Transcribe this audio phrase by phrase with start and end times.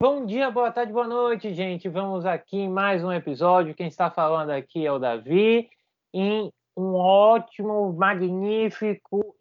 [0.00, 1.88] Bom dia, boa tarde, boa noite, gente.
[1.88, 3.74] Vamos aqui em mais um episódio.
[3.74, 5.68] Quem está falando aqui é o Davi,
[6.14, 9.34] em um ótimo, magnífico,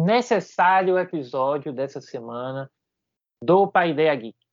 [0.00, 2.70] necessário episódio dessa semana
[3.42, 4.43] do Pai Ideia Geek.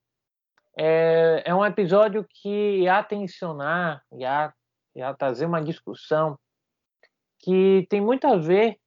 [0.77, 4.53] É, é um episódio que ia atencionar, ia,
[4.95, 6.37] ia trazer uma discussão
[7.39, 8.77] que tem muito a ver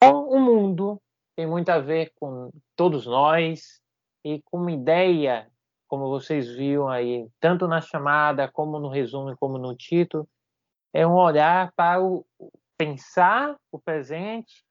[0.00, 1.00] com o mundo,
[1.34, 3.80] tem muito a ver com todos nós
[4.24, 5.50] e com uma ideia,
[5.88, 10.28] como vocês viram aí, tanto na chamada, como no resumo, como no título,
[10.92, 12.24] é um olhar para o
[12.78, 14.64] pensar o presente,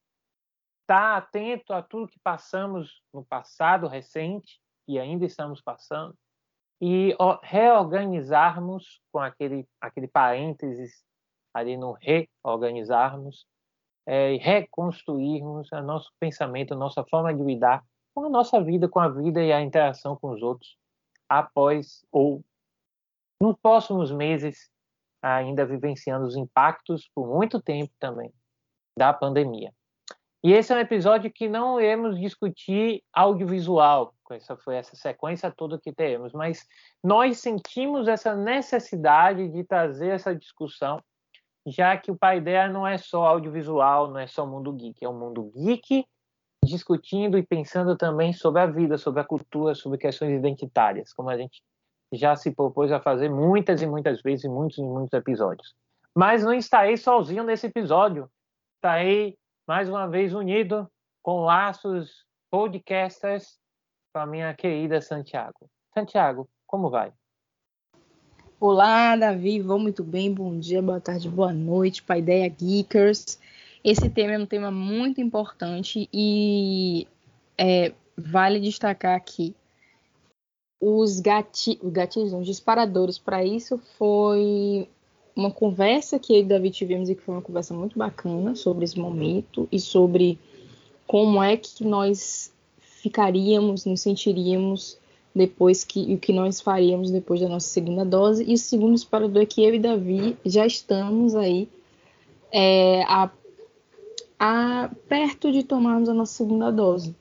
[0.81, 6.15] estar tá atento a tudo que passamos no passado recente e ainda estamos passando
[6.81, 11.03] e reorganizarmos com aquele aquele parênteses
[11.53, 13.45] ali no reorganizarmos
[14.05, 18.99] é, reconstruirmos o nosso pensamento, a nossa forma de lidar com a nossa vida, com
[18.99, 20.77] a vida e a interação com os outros
[21.27, 22.43] após ou
[23.41, 24.69] nos próximos meses
[25.21, 28.31] ainda vivenciando os impactos por muito tempo também
[28.97, 29.73] da pandemia.
[30.43, 35.79] E esse é um episódio que não iremos discutir audiovisual, essa foi essa sequência toda
[35.79, 36.65] que teremos, mas
[37.03, 40.99] nós sentimos essa necessidade de trazer essa discussão
[41.67, 45.09] já que o pai dela não é só audiovisual, não é só mundo geek, é
[45.09, 46.05] um mundo geek
[46.63, 51.37] discutindo e pensando também sobre a vida, sobre a cultura, sobre questões identitárias, como a
[51.37, 51.61] gente
[52.11, 55.75] já se propôs a fazer muitas e muitas vezes, em muitos e muitos episódios.
[56.13, 58.29] Mas não estarei sozinho nesse episódio.
[58.75, 59.37] Estarei
[59.67, 60.89] mais uma vez unido
[61.21, 63.57] com laços podcasters
[64.15, 65.69] com a minha querida Santiago.
[65.93, 67.11] Santiago, como vai?
[68.57, 70.33] Olá, Davi, vou muito bem.
[70.33, 73.37] Bom dia, boa tarde, boa noite para Ideia Geekers.
[73.83, 77.05] Esse tema é um tema muito importante e
[77.57, 79.53] é, vale destacar aqui
[80.79, 84.87] os, gati os gatilhos, os disparadores para isso foi
[85.35, 88.55] uma conversa que eu e o Davi tivemos e que foi uma conversa muito bacana
[88.55, 90.39] sobre esse momento e sobre
[91.05, 92.54] como é que nós
[93.05, 94.97] ficaríamos, nos sentiríamos
[95.33, 98.43] depois que o que nós faríamos depois da nossa segunda dose.
[98.47, 101.69] E o segundo disparador é que eu e Davi já estamos aí
[102.51, 103.29] é, a,
[104.39, 107.15] a, perto de tomarmos a nossa segunda dose.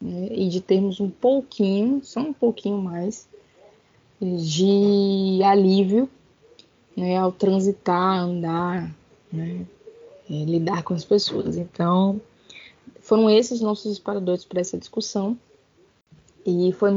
[0.00, 3.28] Né, e de termos um pouquinho, só um pouquinho mais,
[4.20, 6.08] de alívio
[6.96, 8.94] né, ao transitar, andar,
[9.30, 9.66] né,
[10.30, 11.56] é, lidar com as pessoas.
[11.56, 12.20] Então,
[13.06, 15.38] foram esses nossos disparadores para essa discussão.
[16.44, 16.90] E foi,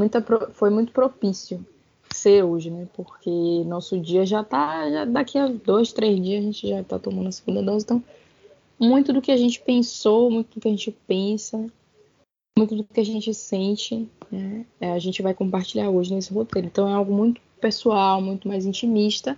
[0.53, 1.63] foi muito propício
[2.11, 2.87] ser hoje, né?
[2.93, 3.29] Porque
[3.65, 4.89] nosso dia já tá.
[4.89, 7.85] Já daqui a dois, três dias a gente já tá tomando a segunda dose.
[7.85, 8.03] Então,
[8.79, 11.63] muito do que a gente pensou, muito do que a gente pensa,
[12.57, 14.65] muito do que a gente sente, né?
[14.81, 16.67] É, a gente vai compartilhar hoje nesse roteiro.
[16.67, 19.37] Então é algo muito pessoal, muito mais intimista,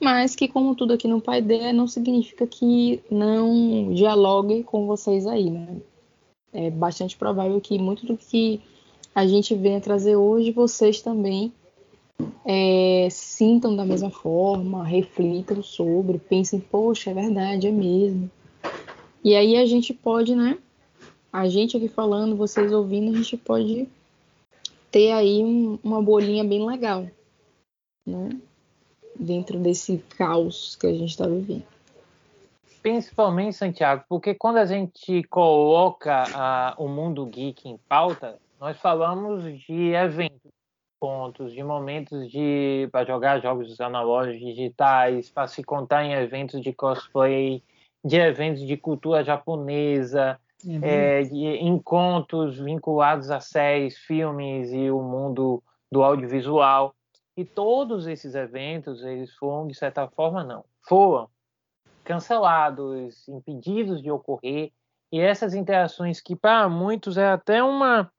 [0.00, 5.26] mas que, como tudo aqui no Pai Dele, não significa que não dialogue com vocês
[5.26, 5.80] aí, né?
[6.54, 8.60] É bastante provável que muito do que
[9.12, 11.52] a gente venha trazer hoje, vocês também
[12.44, 18.30] é, sintam da mesma forma, reflitam sobre, pensem, poxa, é verdade, é mesmo.
[19.22, 20.58] E aí a gente pode, né?
[21.32, 23.88] A gente aqui falando, vocês ouvindo, a gente pode
[24.90, 27.08] ter aí um, uma bolinha bem legal,
[28.06, 28.28] né?
[29.18, 31.73] Dentro desse caos que a gente está vivendo.
[32.84, 39.42] Principalmente, Santiago, porque quando a gente coloca uh, o mundo geek em pauta, nós falamos
[39.42, 40.52] de eventos,
[41.00, 46.74] pontos, de momentos de para jogar jogos analógicos digitais, para se contar em eventos de
[46.74, 47.62] cosplay,
[48.04, 50.80] de eventos de cultura japonesa, uhum.
[50.82, 56.94] é, de encontros vinculados a séries, filmes e o mundo do audiovisual.
[57.34, 61.30] E todos esses eventos, eles foram, de certa forma, não, foram
[62.04, 64.72] cancelados, impedidos de ocorrer.
[65.10, 68.10] E essas interações que para muitos é até uma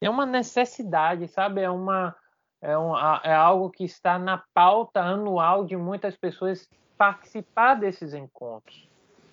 [0.00, 1.60] é uma necessidade, sabe?
[1.60, 2.14] É uma
[2.62, 8.88] é, um, é algo que está na pauta anual de muitas pessoas participar desses encontros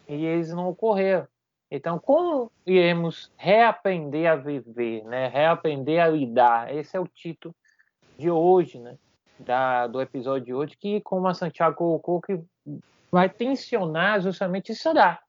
[0.07, 1.27] e eles não ocorreram.
[1.69, 5.27] Então, como iremos reaprender a viver, né?
[5.27, 6.73] Reaprender a lidar?
[6.73, 7.53] Esse é o título
[8.17, 8.97] de hoje, né?
[9.37, 12.39] Da, do episódio de hoje, que, como a Santiago colocou, que
[13.11, 15.19] vai tensionar justamente isso dá.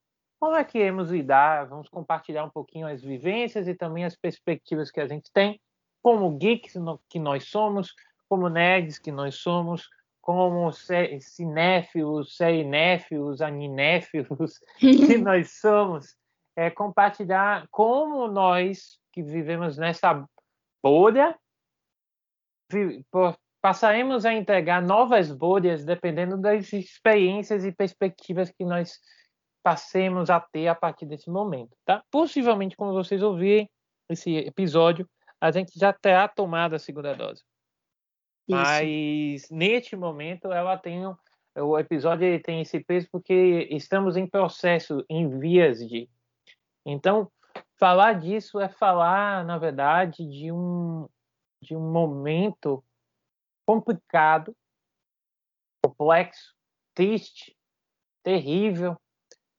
[0.41, 1.67] Como é que iremos lidar?
[1.67, 5.61] Vamos compartilhar um pouquinho as vivências e também as perspectivas que a gente tem,
[6.03, 6.75] como geeks
[7.09, 7.95] que nós somos,
[8.29, 9.89] como nerds que nós somos,
[10.21, 16.17] como cinéfilos, serinéfilos, animéfilos que nós somos,
[16.55, 20.25] é compartilhar como nós que vivemos nessa
[20.83, 21.37] bolha
[23.69, 28.99] passaremos a entregar novas bolhas dependendo das experiências e perspectivas que nós
[29.63, 32.03] passemos a ter a partir desse momento, tá?
[32.11, 33.69] Possivelmente, quando vocês ouvirem
[34.09, 35.07] esse episódio,
[35.39, 37.43] a gente já terá tomado a segunda dose.
[38.49, 38.59] Isso.
[38.59, 41.03] Mas neste momento ela tem
[41.55, 46.09] o episódio tem esse peso porque estamos em processo, em vias de.
[46.87, 47.31] Então,
[47.79, 51.07] falar disso é falar, na verdade, de um
[51.61, 52.83] de um momento
[53.69, 54.57] complicado,
[55.85, 56.55] complexo,
[56.95, 57.55] triste,
[58.23, 58.97] terrível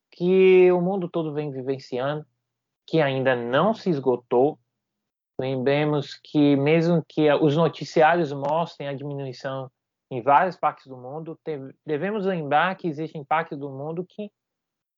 [0.09, 2.25] que o mundo todo vem vivenciando,
[2.87, 4.59] que ainda não se esgotou,
[5.39, 9.71] Lembremos que, mesmo que os noticiários mostrem a diminuição
[10.11, 11.39] em várias partes do mundo,
[11.85, 14.29] devemos lembrar que existem partes do mundo que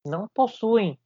[0.04, 1.00] não possuem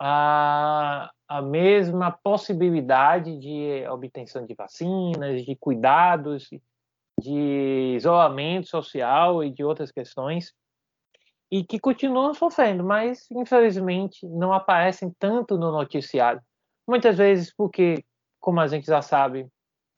[0.00, 6.50] a, a mesma possibilidade de obtenção de vacinas, de cuidados,
[7.20, 10.52] de isolamento social e de outras questões,
[11.50, 16.40] e que continuam sofrendo, mas infelizmente não aparecem tanto no noticiário.
[16.86, 18.04] Muitas vezes porque
[18.46, 19.48] como a gente já sabe,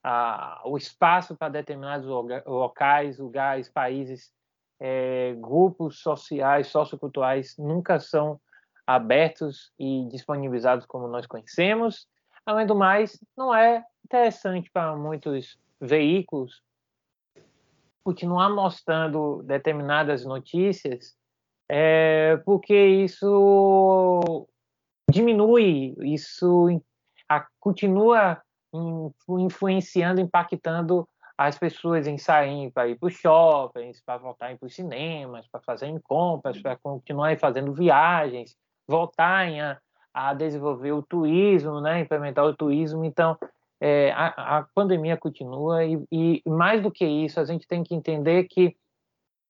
[0.03, 2.06] a, o espaço para determinados
[2.47, 4.32] locais, lugares, países,
[4.81, 8.41] é, grupos sociais, socioculturais nunca são
[8.87, 12.09] abertos e disponibilizados como nós conhecemos.
[12.47, 16.62] Além do mais, não é interessante para muitos veículos
[18.08, 21.14] continuar mostrando determinadas notícias,
[21.70, 24.46] é, porque isso
[25.10, 26.69] diminui, isso
[27.28, 28.40] a, continua
[29.28, 31.06] influenciando, impactando
[31.37, 35.60] as pessoas em sair para ir para os shoppings, para voltarem para os cinemas, para
[35.60, 38.56] fazerem compras, para continuarem fazendo viagens,
[38.88, 39.78] voltarem a,
[40.14, 43.05] a desenvolver o turismo, né, implementar o turismo.
[43.05, 43.37] Então,
[43.80, 47.94] é, a, a, pandemia continua e, e, mais do que isso, a gente tem que
[47.94, 48.76] entender que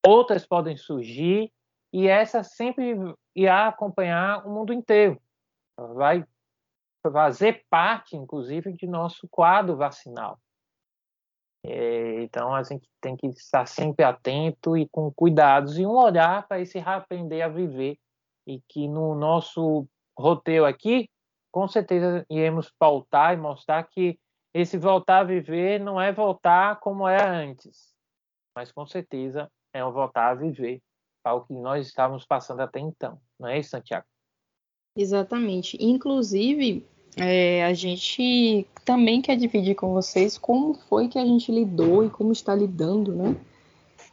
[0.06, 1.50] outras podem surgir
[1.92, 2.94] e essa sempre
[3.34, 5.20] irá acompanhar o mundo inteiro.
[5.94, 6.26] Vai
[7.02, 10.38] fazer parte, inclusive, de nosso quadro vacinal.
[11.64, 16.46] É, então, a gente tem que estar sempre atento e com cuidados e um olhar
[16.46, 17.98] para esse aprender a viver
[18.46, 19.86] e que no nosso
[20.19, 21.08] roteiro aqui,
[21.50, 24.18] com certeza iremos pautar e mostrar que
[24.52, 27.94] esse voltar a viver não é voltar como era antes,
[28.54, 30.80] mas com certeza é um voltar a viver
[31.22, 33.20] para o que nós estávamos passando até então.
[33.38, 34.06] Não é isso, Santiago?
[34.96, 35.76] Exatamente.
[35.80, 36.86] Inclusive,
[37.16, 42.10] é, a gente também quer dividir com vocês como foi que a gente lidou e
[42.10, 43.36] como está lidando, né?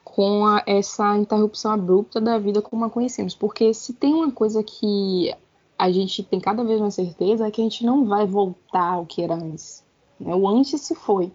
[0.04, 3.34] Com a, essa interrupção abrupta da vida como a conhecemos.
[3.34, 5.34] Porque se tem uma coisa que
[5.78, 9.22] a gente tem cada vez mais certeza que a gente não vai voltar ao que
[9.22, 9.84] era antes.
[10.20, 10.34] Né?
[10.34, 11.32] O antes se foi.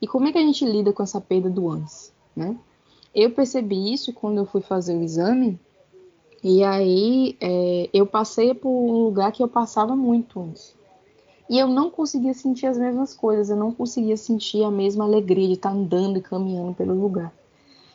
[0.00, 2.12] E como é que a gente lida com essa perda do antes?
[2.34, 2.56] Né?
[3.14, 5.60] Eu percebi isso quando eu fui fazer o exame
[6.42, 10.74] e aí é, eu passei por um lugar que eu passava muito antes.
[11.48, 15.46] E eu não conseguia sentir as mesmas coisas, eu não conseguia sentir a mesma alegria
[15.46, 17.32] de estar andando e caminhando pelo lugar.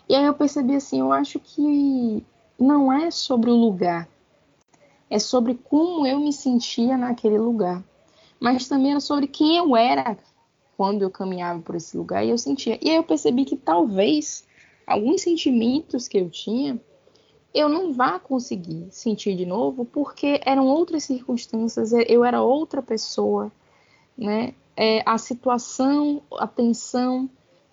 [0.08, 2.24] E aí eu percebi assim, eu acho que
[2.58, 4.08] não é sobre o lugar,
[5.10, 7.84] é sobre como eu me sentia naquele lugar.
[8.40, 10.18] Mas também era sobre quem eu era
[10.76, 12.78] quando eu caminhava por esse lugar e eu sentia.
[12.82, 14.46] E aí eu percebi que talvez
[14.86, 16.80] alguns sentimentos que eu tinha
[17.54, 23.52] eu não vá conseguir sentir de novo, porque eram outras circunstâncias, eu era outra pessoa,
[24.16, 24.54] né?
[24.76, 27.28] É, a situação, a tensão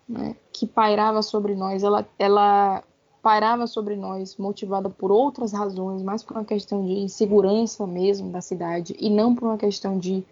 [0.08, 2.82] né, que pairava sobre nós, ela, ela
[3.25, 8.40] pairava sobre nós motivada por outras razões, mais por uma questão de insegurança mesmo da
[8.40, 10.23] cidade e não por uma questão de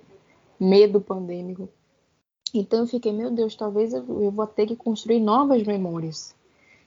[0.60, 1.68] medo pandêmico.
[2.54, 6.34] Então eu fiquei, meu Deus, talvez eu, eu vou ter que construir novas memórias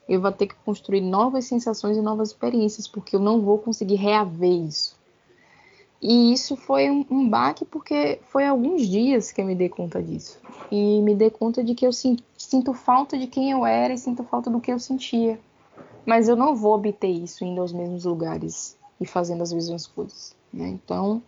[0.08, 3.96] eu vou ter que construir novas sensações e novas experiências, porque eu não vou conseguir
[3.96, 4.96] reaver isso.
[6.02, 10.04] E isso foi um, um baque porque foi alguns dias que eu me dei conta
[10.04, 10.40] disso.
[10.72, 14.24] E me dei conta de que eu sinto falta de quem eu era e sinto
[14.24, 15.40] falta do que eu sentia.
[16.06, 20.36] Mas eu não vou obter isso indo aos mesmos lugares e fazendo as mesmas coisas.
[20.54, 20.70] Né?
[20.70, 21.22] Então,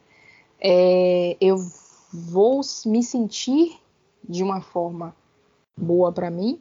[0.60, 1.58] é, eu
[2.14, 3.78] vou me sentir
[4.28, 5.16] de uma forma
[5.76, 6.60] boa para mim,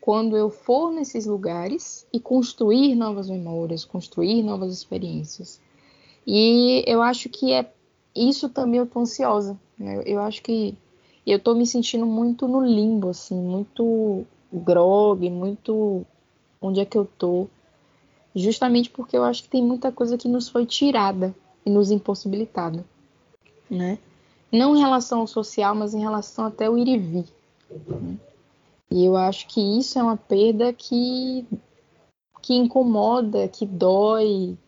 [0.00, 5.60] quando eu for nesses lugares e construir novas memórias, construir novas experiências.
[6.26, 7.70] E eu acho que é
[8.14, 9.58] isso também eu tô ansiosa.
[9.78, 10.02] Né?
[10.06, 10.76] Eu acho que
[11.26, 16.04] eu tô me sentindo muito no limbo, assim, muito grog, muito
[16.60, 17.48] onde é que eu tô,
[18.34, 22.84] justamente porque eu acho que tem muita coisa que nos foi tirada e nos impossibilitada,
[23.68, 23.98] né?
[24.52, 27.24] Não em relação ao social, mas em relação até ao ir e vir.
[27.70, 28.16] Né?
[28.90, 31.46] E eu acho que isso é uma perda que,
[32.42, 34.58] que incomoda, que dói,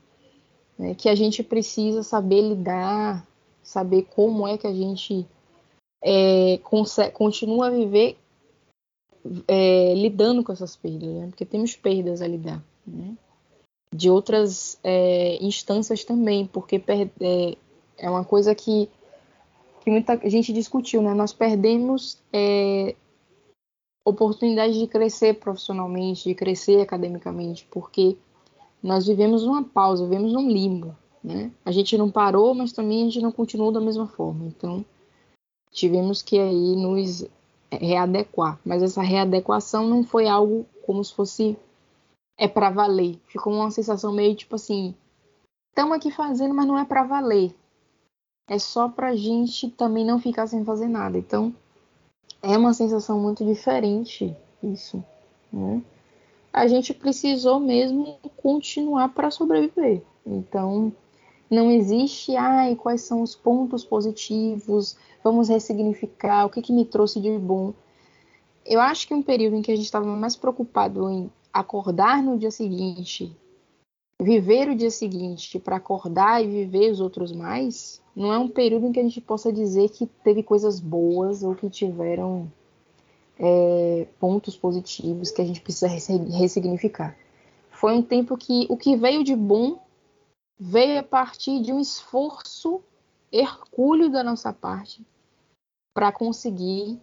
[0.78, 0.94] né?
[0.94, 3.26] que a gente precisa saber lidar,
[3.62, 5.26] saber como é que a gente
[6.00, 6.60] é,
[7.12, 8.16] continua a viver
[9.46, 11.26] é, lidando com essas perdas, né?
[11.28, 12.62] porque temos perdas a lidar.
[12.86, 13.14] Né?
[13.94, 16.82] De outras é, instâncias também, porque
[17.20, 17.56] é,
[17.98, 18.88] é uma coisa que
[19.82, 21.12] que muita gente discutiu, né?
[21.12, 22.94] Nós perdemos é,
[24.04, 28.16] oportunidade de crescer profissionalmente, de crescer academicamente, porque
[28.82, 31.50] nós vivemos uma pausa, vivemos um limbo, né?
[31.64, 34.46] A gente não parou, mas também a gente não continuou da mesma forma.
[34.46, 34.84] Então,
[35.72, 37.24] tivemos que aí nos
[37.76, 38.58] readequar.
[38.64, 41.56] Mas essa readequação não foi algo como se fosse
[42.38, 43.18] é para valer.
[43.26, 44.94] Ficou uma sensação meio tipo assim,
[45.70, 47.54] estamos aqui fazendo, mas não é para valer
[48.48, 51.18] é só pra gente também não ficar sem fazer nada.
[51.18, 51.54] Então,
[52.42, 55.02] é uma sensação muito diferente isso,
[55.52, 55.82] né?
[56.52, 60.02] A gente precisou mesmo continuar para sobreviver.
[60.26, 60.92] Então,
[61.52, 67.20] não existe, ai, quais são os pontos positivos, vamos ressignificar, o que, que me trouxe
[67.20, 67.74] de bom.
[68.64, 72.38] Eu acho que um período em que a gente estava mais preocupado em acordar no
[72.38, 73.36] dia seguinte,
[74.18, 78.86] viver o dia seguinte para acordar e viver os outros mais, não é um período
[78.86, 82.50] em que a gente possa dizer que teve coisas boas ou que tiveram
[83.38, 87.14] é, pontos positivos que a gente precisa ressignificar.
[87.70, 89.81] Foi um tempo que o que veio de bom
[90.64, 92.80] veio a partir de um esforço
[93.32, 95.04] hercúleo da nossa parte
[95.92, 97.00] para conseguir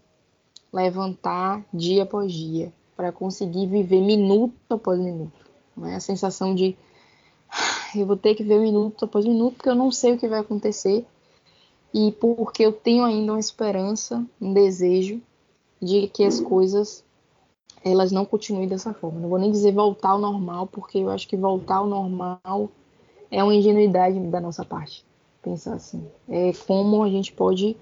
[0.72, 5.46] levantar dia após dia, para conseguir viver minuto após minuto.
[5.76, 6.78] Não é a sensação de
[7.94, 10.40] eu vou ter que ver minuto após minuto, porque eu não sei o que vai
[10.40, 11.06] acontecer
[11.94, 15.22] e porque eu tenho ainda uma esperança, um desejo
[15.82, 17.04] de que as coisas
[17.84, 19.20] elas não continuem dessa forma.
[19.20, 22.70] Não vou nem dizer voltar ao normal, porque eu acho que voltar ao normal
[23.32, 25.06] é uma ingenuidade da nossa parte.
[25.42, 27.78] Pensar assim, é como a gente pode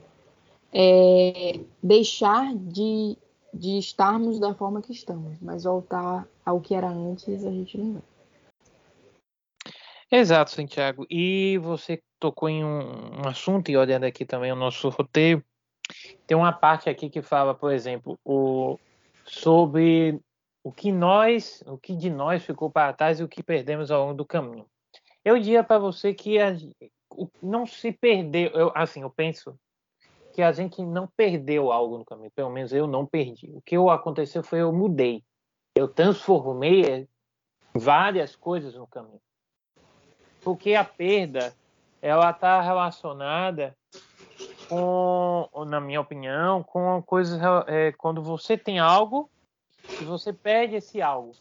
[0.72, 3.18] é, deixar de,
[3.54, 7.94] de estarmos da forma que estamos, mas voltar ao que era antes a gente não
[7.94, 8.01] vai.
[10.10, 11.06] Exato, Santiago.
[11.10, 15.44] E você tocou em um, um, assunto, e olhando aqui também o nosso roteiro,
[16.25, 18.77] tem uma parte aqui que fala, por exemplo, o,
[19.25, 20.20] sobre
[20.63, 24.01] o que nós, o que de nós ficou para trás e o que perdemos ao
[24.01, 24.66] longo do caminho.
[25.27, 26.55] Eu diria para você que a,
[27.41, 29.60] não se perdeu, eu, assim, eu penso
[30.34, 33.51] que a gente não perdeu algo no caminho, pelo menos eu não perdi.
[33.53, 35.24] O que aconteceu foi eu mudei,
[35.75, 37.07] eu transformei
[37.74, 39.19] várias coisas no caminho
[40.48, 41.53] porque a perda
[42.01, 43.75] ela está relacionada
[44.69, 49.29] com, na minha opinião, com coisas é, quando você tem algo
[50.00, 51.34] e você perde esse algo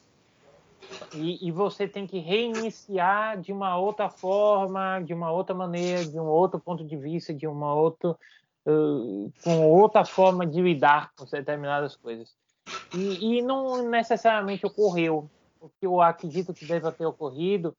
[1.14, 6.18] e, e, você tem que reiniciar de uma outra forma, de uma outra maneira, de
[6.18, 8.10] um outro ponto de vista, de uma outra
[8.66, 12.34] uh, com outra forma de lidar com determinadas coisas.
[12.94, 17.76] E, e não necessariamente ocorreu o que eu acredito que deve ter ocorrido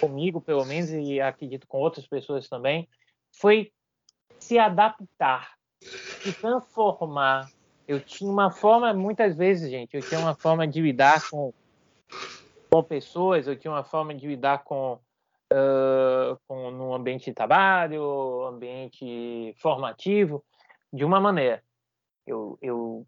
[0.00, 2.88] comigo, pelo menos, e acredito com outras pessoas também,
[3.32, 3.72] foi
[4.38, 7.50] se adaptar, se transformar.
[7.86, 11.52] Eu tinha uma forma, muitas vezes, gente, eu tinha uma forma de lidar com,
[12.74, 14.94] com pessoas, eu tinha uma forma de lidar com,
[15.52, 20.44] uh, com no ambiente de trabalho, ambiente formativo,
[20.92, 21.62] de uma maneira.
[22.26, 23.06] Eu, eu,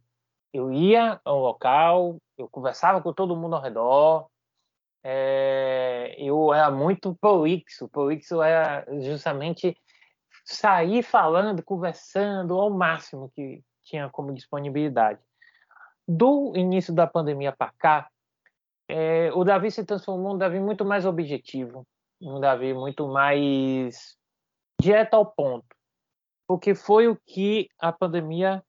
[0.53, 4.29] eu ia ao local, eu conversava com todo mundo ao redor,
[5.03, 7.89] é, eu era muito prolixo.
[7.89, 9.77] Prolixo era justamente
[10.45, 15.19] sair falando, conversando ao máximo que tinha como disponibilidade.
[16.07, 18.09] Do início da pandemia para cá,
[18.89, 21.87] é, o Davi se transformou um Davi muito mais objetivo,
[22.21, 24.17] um Davi muito mais
[24.81, 25.67] direto ao ponto,
[26.47, 28.63] porque foi o que a pandemia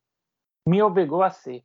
[0.67, 1.63] me obrigou a ser.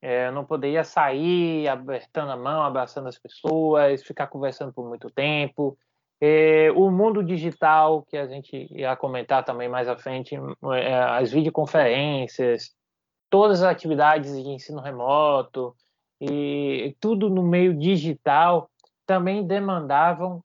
[0.00, 5.10] É, eu não poderia sair apertando a mão, abraçando as pessoas, ficar conversando por muito
[5.10, 5.78] tempo.
[6.20, 10.34] É, o mundo digital, que a gente ia comentar também mais à frente,
[10.74, 12.74] é, as videoconferências,
[13.30, 15.74] todas as atividades de ensino remoto
[16.20, 18.70] e tudo no meio digital
[19.06, 20.42] também demandavam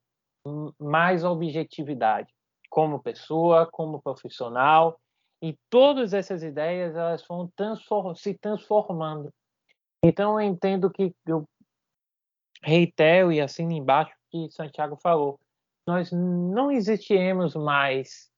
[0.79, 2.33] mais objetividade
[2.69, 4.99] como pessoa, como profissional,
[5.41, 9.31] e todas essas ideias elas foram transform se transformando
[10.03, 11.45] Então eu entendo que eu
[12.61, 15.39] reitero e assino embaixo que Santiago falou.
[15.87, 18.29] Nós não existiremos mais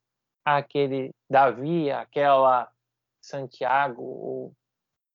[0.46, 2.72] aquele Davi, aquela
[3.22, 4.54] Santiago, ou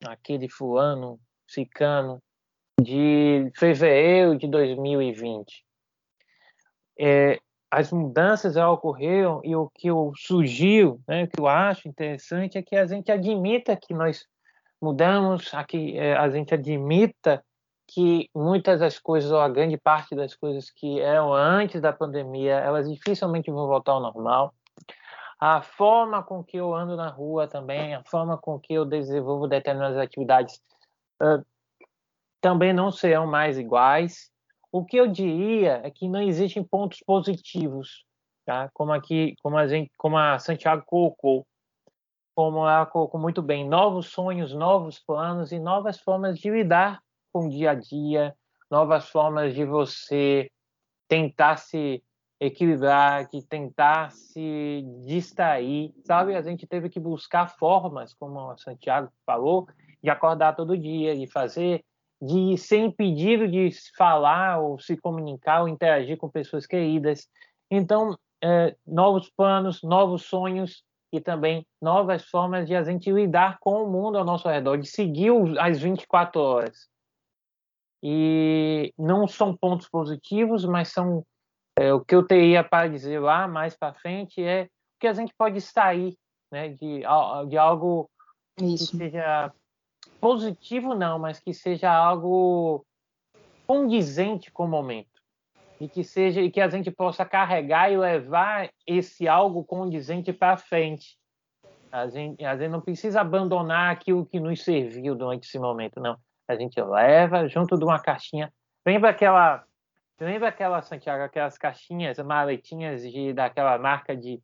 [0.04, 2.20] aquele fulano, cicano,
[2.80, 5.64] de fevereiro de 2020.
[6.98, 7.38] É,
[7.70, 12.56] as mudanças já ocorreram e o que eu sugiro, né, o que eu acho interessante
[12.56, 14.24] é que a gente admita que nós
[14.80, 17.42] mudamos, aqui é, a gente admita
[17.88, 22.54] que muitas das coisas, ou a grande parte das coisas que eram antes da pandemia,
[22.54, 24.52] elas dificilmente vão voltar ao normal.
[25.38, 29.46] A forma com que eu ando na rua também, a forma com que eu desenvolvo
[29.46, 30.60] determinadas atividades
[31.22, 31.44] uh,
[32.40, 34.30] também não serão mais iguais.
[34.70, 38.04] O que eu diria é que não existem pontos positivos,
[38.44, 38.70] tá?
[38.72, 41.46] Como aqui, como a gente, como a Santiago colocou,
[42.34, 47.00] como ela colocou muito bem, novos sonhos, novos planos e novas formas de lidar
[47.32, 48.36] com o dia a dia,
[48.70, 50.50] novas formas de você
[51.08, 52.02] tentar se
[52.38, 56.34] equilibrar, de tentar se distrair, sabe?
[56.34, 59.66] A gente teve que buscar formas, como o Santiago falou,
[60.06, 61.84] de acordar todo dia, de fazer,
[62.22, 67.26] de ser impedido de falar ou se comunicar ou interagir com pessoas queridas.
[67.68, 73.82] Então, é, novos planos, novos sonhos e também novas formas de a gente lidar com
[73.82, 76.88] o mundo ao nosso redor, de seguir as 24 horas
[78.00, 81.26] e não são pontos positivos, mas são
[81.76, 85.12] é, o que eu teria para dizer lá mais para frente é o que a
[85.12, 86.14] gente pode extrair
[86.52, 87.00] né, de,
[87.48, 88.08] de algo
[88.60, 88.92] Isso.
[88.92, 89.52] que seja
[90.20, 92.84] positivo não, mas que seja algo
[93.66, 95.22] condizente com o momento
[95.80, 100.56] e que seja e que a gente possa carregar e levar esse algo condizente para
[100.56, 101.18] frente.
[101.92, 106.18] A gente, a gente não precisa abandonar aquilo que nos serviu durante esse momento, não
[106.48, 108.52] a gente leva junto de uma caixinha.
[108.86, 109.64] Lembra aquela,
[110.20, 114.40] lembra aquela Santiago, aquelas caixinhas, maletinhas de daquela marca de,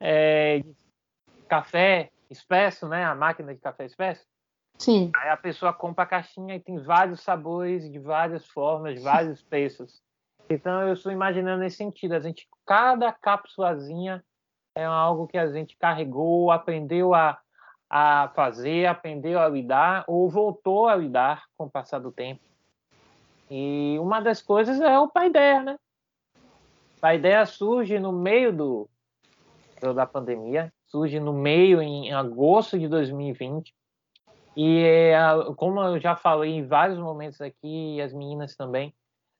[0.00, 0.74] é, de
[1.48, 3.04] café expresso, né?
[3.04, 4.24] A máquina de café expresso.
[4.78, 5.10] Sim.
[5.16, 10.02] Aí a pessoa compra a caixinha e tem vários sabores, de várias formas, vários preços.
[10.48, 12.14] Então eu estou imaginando nesse sentido.
[12.14, 14.22] A gente, cada cápsulazinha
[14.76, 17.38] é algo que a gente carregou, aprendeu a
[17.96, 22.40] a fazer, aprendeu a lidar ou voltou a lidar com o passar do tempo.
[23.48, 25.78] E uma das coisas é o Paideia, né?
[26.96, 28.88] O Paideia surge no meio do,
[29.94, 33.72] da pandemia, surge no meio em agosto de 2020.
[34.56, 35.12] E
[35.56, 38.94] como eu já falei em vários momentos aqui, e as meninas também,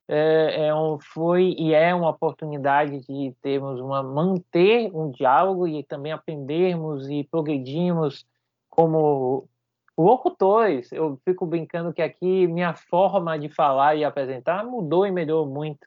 [0.08, 5.82] é, é um, foi e é uma oportunidade de termos uma manter um diálogo e
[5.82, 8.26] também aprendermos e progredirmos
[8.68, 9.48] como
[9.96, 15.46] locutores, eu fico brincando que aqui minha forma de falar e apresentar mudou e melhorou
[15.46, 15.86] muito.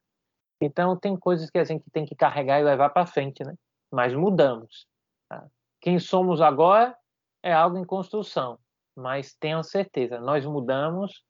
[0.61, 3.53] Então tem coisas que a gente tem que carregar e levar para frente, né?
[3.91, 4.87] Mas mudamos.
[5.29, 5.45] Tá?
[5.81, 6.97] Quem somos agora
[7.43, 8.57] é algo em construção,
[8.97, 11.23] mas tenham certeza, nós mudamos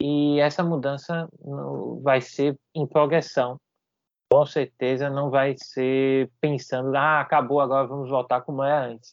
[0.00, 1.28] e essa mudança
[2.02, 3.58] vai ser em progressão.
[4.32, 9.12] Com certeza não vai ser pensando, ah, acabou, agora vamos voltar como era antes.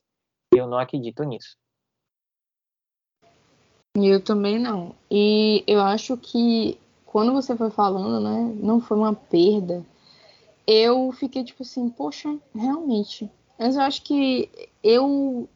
[0.56, 1.58] Eu não acredito nisso.
[3.96, 4.96] Eu também não.
[5.10, 9.84] E eu acho que quando você foi falando, né, não foi uma perda.
[10.68, 13.30] Eu fiquei tipo assim, poxa, realmente.
[13.58, 14.50] Mas eu acho que
[14.84, 15.50] eu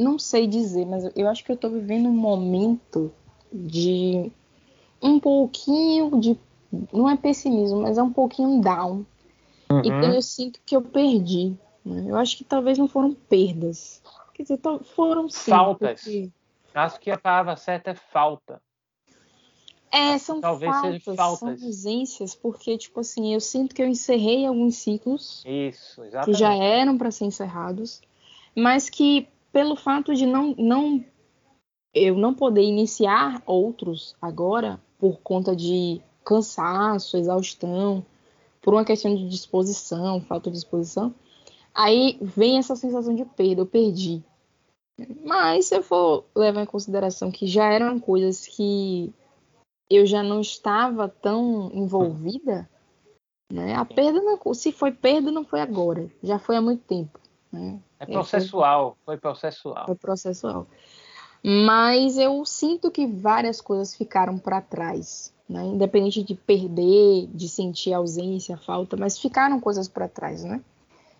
[0.00, 3.12] não sei dizer, mas eu acho que eu tô vivendo um momento
[3.52, 4.30] de
[5.02, 6.38] um pouquinho de
[6.92, 9.04] não é pessimismo, mas é um pouquinho down.
[9.70, 9.80] Uhum.
[9.84, 11.56] Então eu sinto que eu perdi.
[11.84, 12.06] Né?
[12.08, 14.02] Eu acho que talvez não foram perdas.
[14.34, 14.60] Quer dizer,
[14.94, 15.50] foram sim.
[15.50, 16.02] Faltas.
[16.02, 16.30] Porque
[16.74, 18.60] Acho que a palavra certa é falta.
[19.92, 21.38] É, são Talvez faltas, faltas.
[21.40, 26.54] são ausências, porque, tipo assim, eu sinto que eu encerrei alguns ciclos Isso, que já
[26.54, 28.00] eram para ser encerrados,
[28.54, 31.04] mas que pelo fato de não, não
[31.94, 38.04] eu não poder iniciar outros agora, por conta de cansaço, exaustão,
[38.60, 41.14] por uma questão de disposição, falta de disposição,
[41.74, 44.22] aí vem essa sensação de perda, eu perdi.
[45.24, 49.12] Mas se eu for levar em consideração que já eram coisas que
[49.88, 52.68] eu já não estava tão envolvida,
[53.50, 53.74] né?
[53.74, 57.18] A perda não, se foi perda não foi agora, já foi há muito tempo.
[57.50, 57.80] Né?
[58.00, 59.84] É processual, foi processual.
[59.86, 60.66] Foi processual.
[61.42, 65.64] Mas eu sinto que várias coisas ficaram para trás, né?
[65.64, 70.62] Independente de perder, de sentir ausência, falta, mas ficaram coisas para trás, né?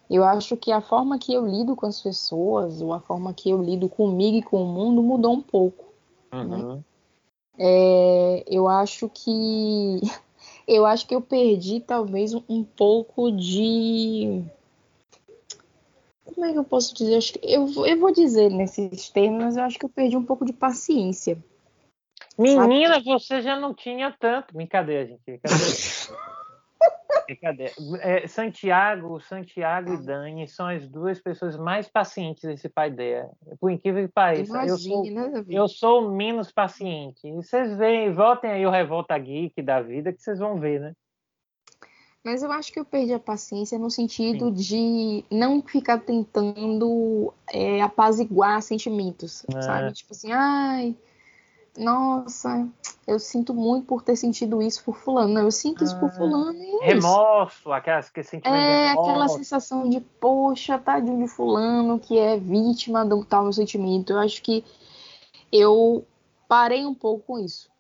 [0.09, 3.51] Eu acho que a forma que eu lido com as pessoas, ou a forma que
[3.51, 5.85] eu lido comigo e com o mundo mudou um pouco.
[6.33, 6.41] Né?
[6.41, 6.75] Uhum.
[6.75, 6.85] Né?
[7.59, 10.01] É, eu acho que
[10.67, 14.43] eu acho que eu perdi talvez um pouco de
[16.31, 17.21] como é que eu posso dizer?
[17.43, 20.53] Eu, eu vou dizer nesses termos, mas eu acho que eu perdi um pouco de
[20.53, 21.39] paciência.
[22.39, 23.05] Menina, sabe?
[23.05, 24.55] você já não tinha tanto.
[24.55, 25.23] Brincadeira, gente.
[25.27, 25.75] Brincadeira.
[27.27, 27.73] Brincadeira.
[28.01, 33.31] É, Santiago, Santiago e Dani são as duas pessoas mais pacientes desse pai dela.
[33.61, 34.67] Por incrível que pareça.
[34.67, 35.05] eu, sou,
[35.49, 37.29] eu sou menos paciente.
[37.29, 40.93] E vocês veem, voltem aí o Revolta Geek da vida, que vocês vão ver, né?
[42.23, 44.53] Mas eu acho que eu perdi a paciência no sentido Sim.
[44.53, 49.63] de não ficar tentando é, apaziguar sentimentos, é.
[49.63, 49.93] sabe?
[49.93, 50.95] Tipo assim, ai,
[51.79, 52.69] nossa,
[53.07, 55.33] eu sinto muito por ter sentido isso por fulano.
[55.33, 59.29] Não, eu sinto isso por ah, fulano e é Remorso, aquela, aquele sentimento É, aquela
[59.29, 64.13] sensação de, poxa, tadinho de fulano que é vítima do tal meu sentimento.
[64.13, 64.63] Eu acho que
[65.51, 66.05] eu
[66.47, 67.71] parei um pouco com isso.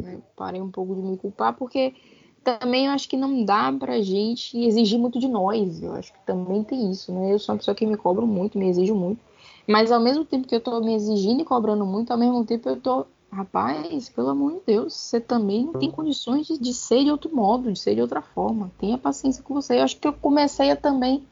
[0.00, 0.18] Né?
[0.34, 1.94] Parei um pouco de me culpar, porque
[2.42, 5.82] também eu acho que não dá pra gente exigir muito de nós.
[5.82, 7.32] Eu acho que também tem isso, né?
[7.32, 9.20] Eu sou uma pessoa que me cobro muito, me exijo muito.
[9.66, 12.68] Mas ao mesmo tempo que eu tô me exigindo e cobrando muito, ao mesmo tempo
[12.68, 17.04] eu tô, rapaz, pelo amor de Deus, você também não tem condições de, de ser
[17.04, 18.70] de outro modo, de ser de outra forma.
[18.78, 19.78] Tenha paciência com você.
[19.78, 21.24] Eu acho que eu comecei a também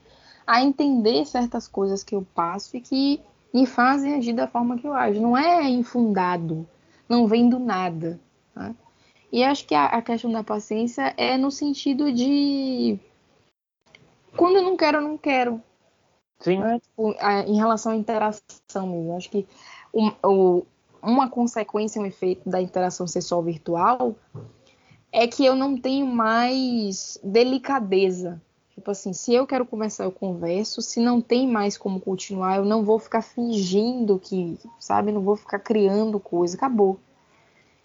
[0.46, 3.20] a entender certas coisas que eu passo e que
[3.52, 5.20] me fazem agir da forma que eu ajo.
[5.20, 6.66] Não é infundado,
[7.08, 8.20] não vem do nada.
[8.54, 8.74] Tá?
[9.32, 12.98] E acho que a, a questão da paciência é no sentido de
[14.36, 15.62] quando eu não quero, eu não quero.
[16.40, 16.58] Sim.
[16.58, 16.80] Né?
[16.80, 19.16] Tipo, a, em relação à interação mesmo.
[19.16, 19.46] Acho que
[19.92, 20.66] o, o,
[21.02, 24.16] uma consequência, um efeito da interação sexual virtual
[25.12, 28.40] é que eu não tenho mais delicadeza.
[28.74, 30.80] Tipo assim, se eu quero conversar, eu converso.
[30.80, 35.12] Se não tem mais como continuar, eu não vou ficar fingindo que, sabe?
[35.12, 36.56] Não vou ficar criando coisa.
[36.56, 36.98] Acabou.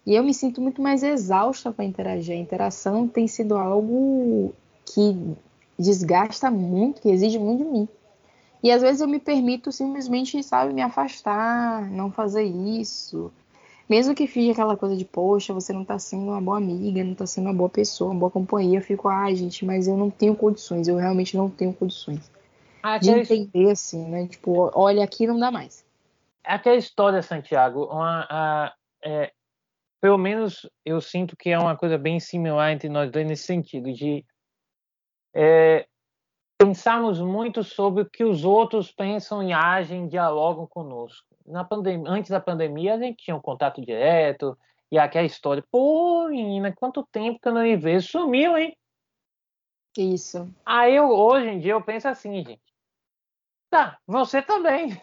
[0.06, 2.36] E eu me sinto muito mais exausta para interagir.
[2.36, 5.36] A interação tem sido algo que
[5.76, 7.88] desgasta muito, que exige muito de mim.
[8.62, 13.32] E às vezes eu me permito simplesmente, sabe, me afastar, não fazer isso.
[13.88, 17.14] Mesmo que fique aquela coisa de, poxa, você não tá sendo uma boa amiga, não
[17.14, 20.10] tá sendo uma boa pessoa, uma boa companhia, eu fico, ah, gente, mas eu não
[20.10, 22.30] tenho condições, eu realmente não tenho condições.
[22.82, 24.26] Ah, de entender, assim, né?
[24.26, 25.84] Tipo, olha, aqui não dá mais.
[26.44, 28.72] Aquela história, Santiago, uma, a,
[29.04, 29.32] é,
[30.06, 33.92] pelo menos eu sinto que é uma coisa bem similar entre nós dois nesse sentido
[33.92, 34.24] de
[35.34, 35.84] é,
[36.56, 41.26] pensarmos muito sobre o que os outros pensam e agem, dialogam conosco.
[41.44, 44.56] Na pandemia, antes da pandemia a gente tinha um contato direto
[44.92, 48.78] e aquela história, pô, menina, quanto tempo que eu não me vejo, sumiu, hein?
[49.98, 50.48] Isso.
[50.64, 52.62] Aí eu, hoje em dia eu penso assim, gente.
[53.68, 55.02] Tá, você também.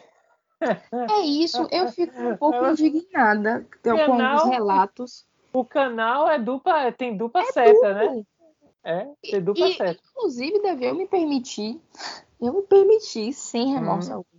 [1.10, 5.26] É isso, eu fico um pouco indignada com canal, alguns relatos.
[5.52, 8.08] O canal é dupla, tem dupla é seta, né?
[8.08, 8.24] né?
[8.82, 10.00] É, tem dupla e, seta.
[10.10, 11.80] Inclusive, deve eu me permitir,
[12.40, 14.14] eu me permiti, sem remorso hum.
[14.16, 14.34] algum.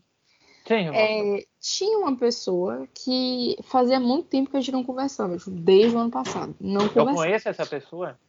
[0.66, 1.00] Remorso.
[1.00, 6.00] É, tinha uma pessoa que fazia muito tempo que a gente não conversava, desde o
[6.00, 6.56] ano passado.
[6.60, 8.20] Não eu conheço essa pessoa?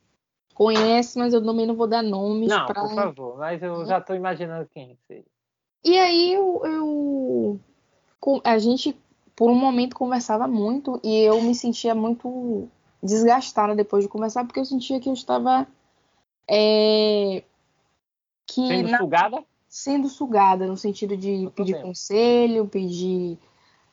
[0.54, 2.48] Conhece, mas eu também não vou dar nomes.
[2.48, 2.82] Não, pra...
[2.82, 5.26] por favor, mas eu já estou imaginando quem seja.
[5.85, 7.61] E aí eu, eu
[8.44, 8.96] a gente
[9.34, 12.68] por um momento conversava muito e eu me sentia muito
[13.02, 15.66] desgastada depois de conversar porque eu sentia que eu estava
[16.48, 17.44] é,
[18.46, 19.44] que sendo na, sugada?
[19.68, 23.38] Sendo sugada no sentido de pedir conselho pedir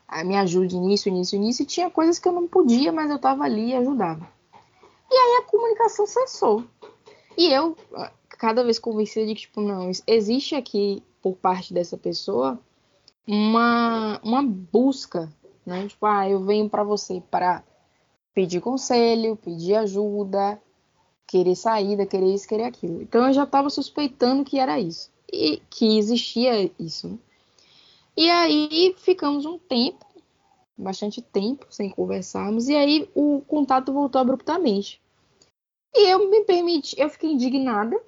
[0.07, 3.17] a me ajude nisso nisso nisso e tinha coisas que eu não podia mas eu
[3.17, 4.27] estava ali e ajudava.
[5.11, 6.63] E aí a comunicação cessou.
[7.37, 7.75] E eu
[8.29, 12.59] cada vez convencida de que tipo não existe aqui por parte dessa pessoa
[13.27, 15.31] uma, uma busca,
[15.65, 15.87] né?
[15.87, 17.63] Tipo, ah, eu venho para você para
[18.33, 20.61] pedir conselho, pedir ajuda,
[21.27, 23.01] querer saída, querer isso, querer aquilo.
[23.01, 27.19] Então eu já estava suspeitando que era isso e que existia isso.
[28.15, 30.05] E aí ficamos um tempo,
[30.77, 35.01] bastante tempo sem conversarmos e aí o contato voltou abruptamente.
[35.95, 37.99] E eu me permiti, eu fiquei indignada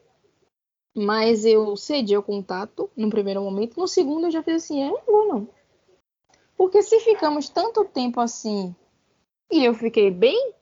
[0.96, 3.78] mas eu cedi ao contato no primeiro momento.
[3.78, 5.50] No segundo, eu já fiz assim: eu não vou, não.
[6.58, 8.74] Porque se ficamos tanto tempo assim
[9.52, 10.54] e eu fiquei bem,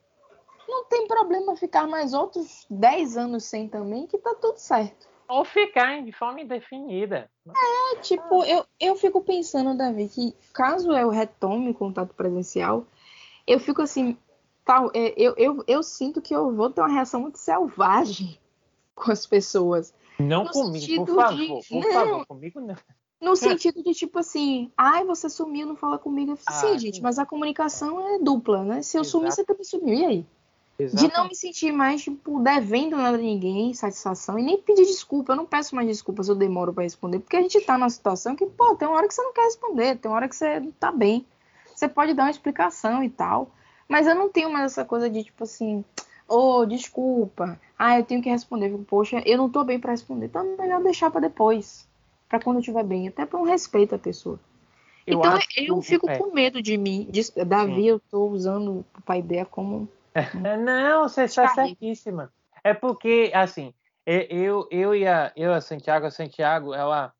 [0.68, 5.08] não tem problema ficar mais outros 10 anos sem também, que tá tudo certo.
[5.28, 7.30] Ou ficar de forma indefinida.
[7.48, 12.86] É, tipo, eu, eu fico pensando, Davi, que caso eu retome o contato presencial,
[13.48, 14.18] eu fico assim,
[14.66, 18.38] tal, é, eu, eu, eu sinto que eu vou ter uma reação muito selvagem
[18.96, 19.94] com as pessoas.
[20.20, 21.68] Não no comigo, por favor, de...
[21.70, 21.92] por não.
[21.92, 22.76] favor, comigo não.
[23.22, 26.38] No sentido de tipo assim, ai, você sumiu, não fala comigo.
[26.46, 28.82] Ah, sim, gente, mas a comunicação é dupla, né?
[28.82, 29.42] Se eu sumir, Exato.
[29.42, 29.98] você também sumiu.
[29.98, 30.26] E aí?
[30.78, 35.32] De não me sentir mais, tipo, devendo nada a ninguém, satisfação, e nem pedir desculpa.
[35.32, 38.36] Eu não peço mais desculpas eu demoro pra responder, porque a gente tá numa situação
[38.36, 40.60] que, pô, tem uma hora que você não quer responder, tem uma hora que você
[40.60, 41.26] não tá bem.
[41.74, 43.52] Você pode dar uma explicação e tal.
[43.88, 45.86] Mas eu não tenho mais essa coisa de, tipo assim,
[46.28, 48.72] ô, desculpa, ah, eu tenho que responder.
[48.72, 50.28] Eu Poxa, eu não tô bem pra responder.
[50.28, 51.88] Então é melhor deixar pra depois,
[52.30, 54.40] pra quando eu estiver bem, até por um respeito à pessoa.
[55.06, 56.18] Eu então eu que- fico é.
[56.18, 57.08] com medo de mim.
[57.12, 59.90] de- Davi, eu tô usando o pai ideia como
[60.64, 62.32] Não, você está certíssima.
[62.64, 63.74] É porque, assim,
[64.06, 67.14] eu, eu e a, eu, a Santiago, a Santiago, ela,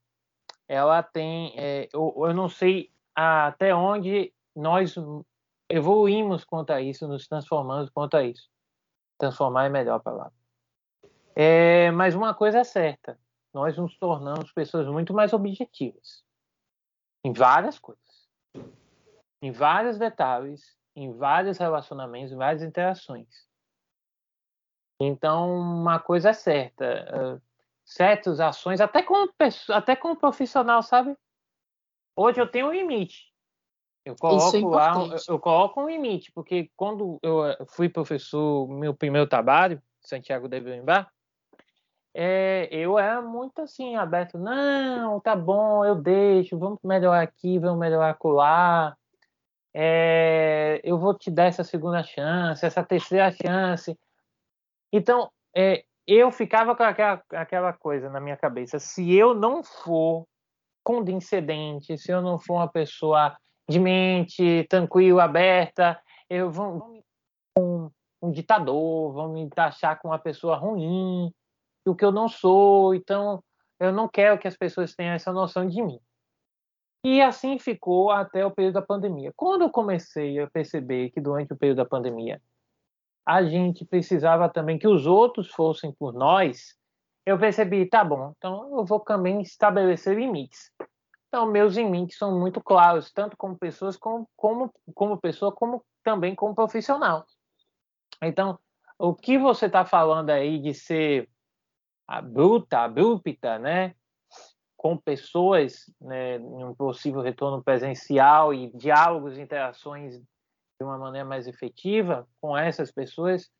[0.66, 4.94] ela tem, é, eu, eu não sei até onde nós
[5.68, 8.48] evoluímos quanto a isso, nos transformamos quanto a isso.
[9.24, 10.34] Transformar é a melhor palavra.
[11.34, 13.18] É, mas uma coisa é certa,
[13.54, 16.22] nós nos tornamos pessoas muito mais objetivas
[17.24, 18.28] em várias coisas,
[19.40, 23.48] em vários detalhes, em vários relacionamentos, em várias interações.
[25.00, 27.40] Então, uma coisa é certa, eh,
[27.82, 29.02] certas ações, até
[29.38, 31.16] pessoa, até como profissional, sabe?
[32.14, 33.33] Hoje eu tenho um limite.
[34.04, 38.94] Eu coloco lá, um- eu, coloco um limite, porque quando eu eh, fui professor, meu
[38.94, 41.10] primeiro trabalho, Santiago deve lembrar,
[42.12, 47.78] é, eu era muito assim, aberto, não, tá bom, eu deixo, vamos melhorar aqui, vamos
[47.78, 48.94] melhorar acolá,
[49.72, 53.98] é, eu vou te dar essa segunda chance, essa terceira chance.
[54.92, 60.24] Então, é, eu ficava com aquela, aquela coisa na minha cabeça, se eu não for
[60.84, 63.36] condescendente, se eu não for uma pessoa
[63.68, 67.04] de mente tranquila, aberta, eu vou, vou me
[67.58, 67.90] um,
[68.22, 71.32] um ditador, vão me taxar como uma pessoa ruim,
[71.86, 73.42] o que eu não sou, então
[73.78, 75.98] eu não quero que as pessoas tenham essa noção de mim.
[77.04, 79.30] E assim ficou até o período da pandemia.
[79.36, 82.40] Quando eu comecei a perceber que durante o período da pandemia
[83.26, 86.76] a gente precisava também que os outros fossem por nós,
[87.26, 90.70] eu percebi, tá bom, então eu vou também estabelecer limites.
[91.34, 96.32] Então, meus limites são muito claros, tanto como pessoas, como, como, como pessoa, como também
[96.32, 97.26] como profissional.
[98.22, 98.56] Então,
[98.96, 101.28] o que você está falando aí de ser
[102.06, 103.96] abrupta, abrupta, né?
[104.76, 111.48] Com pessoas né, em um possível retorno presencial e diálogos, interações de uma maneira mais
[111.48, 113.50] efetiva com essas pessoas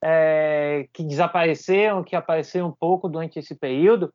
[0.00, 4.14] é, que desapareceram, que apareceram um pouco durante esse período,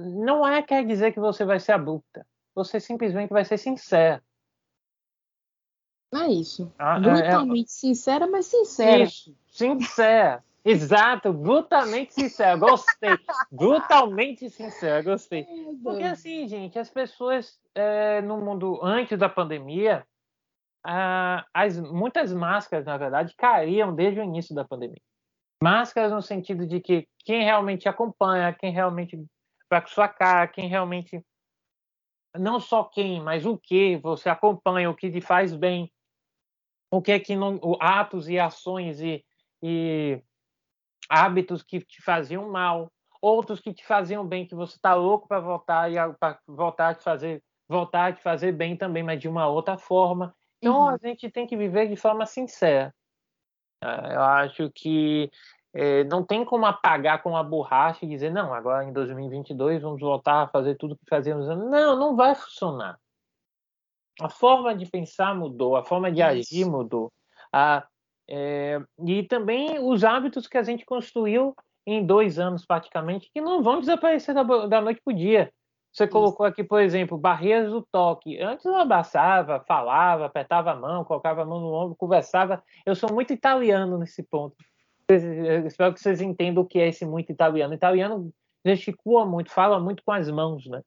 [0.00, 2.26] não é quer dizer que você vai ser abrupta.
[2.56, 4.22] Você simplesmente vai ser sincera.
[6.14, 6.72] É isso.
[6.78, 9.02] Ah, é- Brutalmente sincera, mas sincera.
[9.02, 10.42] Isso, sincera.
[10.64, 12.56] Exato, brutalmente sincera.
[12.56, 13.18] Gostei.
[13.52, 15.46] Brutalmente sincera, gostei.
[15.82, 20.04] Porque assim, gente, as pessoas é, no mundo antes da pandemia,
[20.82, 25.00] ah, as, muitas máscaras, na verdade, caíam desde o início da pandemia.
[25.62, 29.22] Máscaras no sentido de que quem realmente acompanha, quem realmente
[29.70, 31.22] vai com sua cara, quem realmente
[32.38, 35.92] não só quem, mas o que você acompanha, o que te faz bem,
[36.90, 39.24] o que é que não, atos e ações e,
[39.62, 40.20] e
[41.10, 45.40] hábitos que te faziam mal, outros que te faziam bem, que você está louco para
[45.40, 49.28] voltar e para voltar a te fazer voltar a te fazer bem também, mas de
[49.28, 50.34] uma outra forma.
[50.60, 50.90] Então Uhum.
[50.90, 52.94] a gente tem que viver de forma sincera.
[53.82, 55.30] Ah, Eu acho que
[55.76, 60.00] eh, não tem como apagar com a borracha e dizer não, agora em 2022 vamos
[60.00, 61.48] voltar a fazer tudo que fazíamos.
[61.48, 62.98] antes." Não, não vai funcionar.
[64.20, 67.12] A forma de pensar mudou, a forma de agir mudou.
[67.52, 67.86] A,
[68.28, 71.54] é, e também os hábitos que a gente construiu
[71.86, 75.52] em dois anos praticamente, que não vão desaparecer da, da noite para o dia.
[75.92, 78.38] Você colocou aqui, por exemplo, barreiras do toque.
[78.38, 82.62] Antes eu abraçava, falava, apertava a mão, colocava a mão no ombro, conversava.
[82.84, 84.56] Eu sou muito italiano nesse ponto.
[85.08, 87.72] Eu espero que vocês entendam o que é esse muito italiano.
[87.72, 88.32] O italiano
[88.64, 90.82] gesticula muito, fala muito com as mãos, né?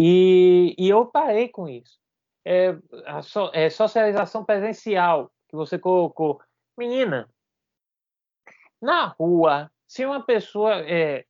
[0.00, 1.98] E, e eu parei com isso.
[2.44, 2.76] É,
[3.22, 6.40] so, é, socialização presencial que você colocou.
[6.76, 7.28] Menina,
[8.80, 11.24] na rua, se uma pessoa é,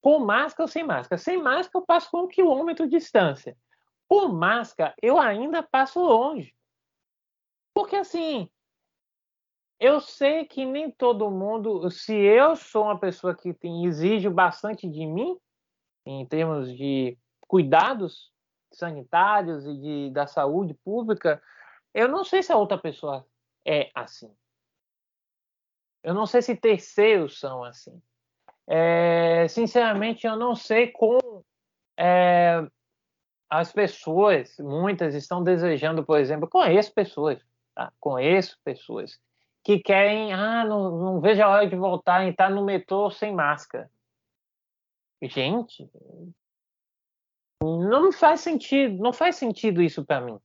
[0.00, 3.56] com máscara ou sem máscara, sem máscara eu passo um quilômetro de distância.
[4.06, 6.54] Com máscara eu ainda passo longe.
[7.72, 8.48] Porque assim,
[9.84, 14.88] eu sei que nem todo mundo, se eu sou uma pessoa que tem, exige bastante
[14.88, 15.38] de mim,
[16.06, 18.32] em termos de cuidados
[18.72, 21.42] sanitários e de, da saúde pública,
[21.92, 23.26] eu não sei se a outra pessoa
[23.62, 24.34] é assim.
[26.02, 28.02] Eu não sei se terceiros são assim.
[28.66, 31.44] É, sinceramente, eu não sei como
[31.98, 32.66] é,
[33.50, 37.38] as pessoas, muitas estão desejando, por exemplo, conheço pessoas,
[37.74, 37.92] tá?
[38.00, 39.20] conheço pessoas
[39.64, 43.34] que querem, ah, não, não vejo a hora de voltar e estar no metrô sem
[43.34, 43.90] máscara.
[45.22, 45.90] Gente,
[47.62, 50.38] não faz sentido, não faz sentido isso para mim.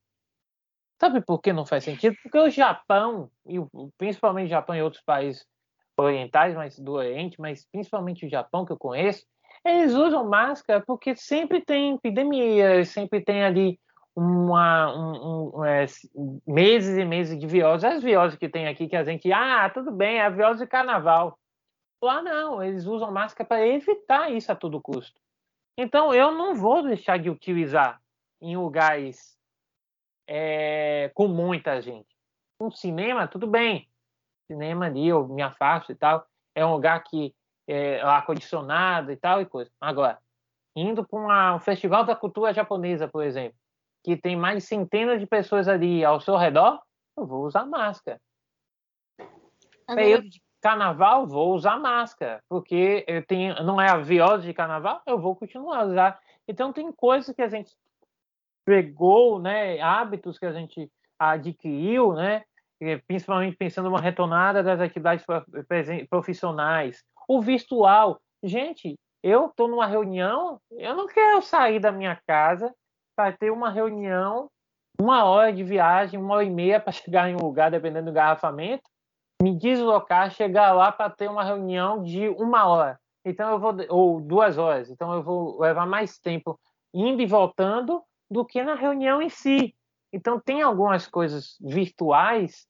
[1.01, 2.15] Sabe por que não faz sentido?
[2.23, 3.57] Porque o Japão, e
[3.97, 5.45] principalmente o Japão e outros países
[5.97, 9.25] orientais, mas do Oriente, mas principalmente o Japão que eu conheço,
[9.65, 13.79] eles usam máscara porque sempre tem epidemia, sempre tem ali
[14.15, 15.85] uma, um, um, é,
[16.45, 17.85] meses e meses de virose.
[17.85, 20.67] As viroses que tem aqui que a gente, ah, tudo bem, é a virose de
[20.67, 21.37] carnaval.
[22.01, 25.19] Lá não, eles usam máscara para evitar isso a todo custo.
[25.77, 28.01] Então eu não vou deixar de utilizar
[28.41, 29.37] em lugares
[30.27, 32.07] é, com muita gente.
[32.61, 33.89] Um cinema, tudo bem.
[34.47, 36.25] Cinema ali, eu me afasto e tal.
[36.55, 37.35] É um lugar que
[37.67, 39.71] é ar-condicionado e tal e coisa.
[39.79, 40.17] Agora,
[40.75, 43.58] indo para um festival da cultura japonesa, por exemplo,
[44.03, 46.81] que tem mais centenas de pessoas ali ao seu redor,
[47.17, 48.19] eu vou usar máscara.
[49.87, 49.95] Agora...
[49.95, 55.01] Período de carnaval, vou usar máscara, porque eu tenho, não é a virose de carnaval,
[55.05, 56.19] eu vou continuar a usar.
[56.47, 57.73] Então, tem coisas que a gente
[58.65, 62.43] pegou, né, hábitos que a gente adquiriu, né,
[63.07, 65.25] principalmente pensando numa retomada das atividades
[66.09, 68.19] profissionais, o virtual.
[68.43, 72.73] Gente, eu estou numa reunião, eu não quero sair da minha casa
[73.19, 74.49] para ter uma reunião,
[74.97, 78.11] uma hora de viagem, uma hora e meia para chegar em um lugar, dependendo do
[78.11, 78.89] engarrafamento,
[79.43, 82.97] me deslocar, chegar lá para ter uma reunião de uma hora.
[83.25, 84.89] Então eu vou, ou duas horas.
[84.89, 86.57] Então eu vou levar mais tempo
[86.93, 88.01] indo e voltando
[88.31, 89.75] do que na reunião em si.
[90.13, 92.65] Então tem algumas coisas virtuais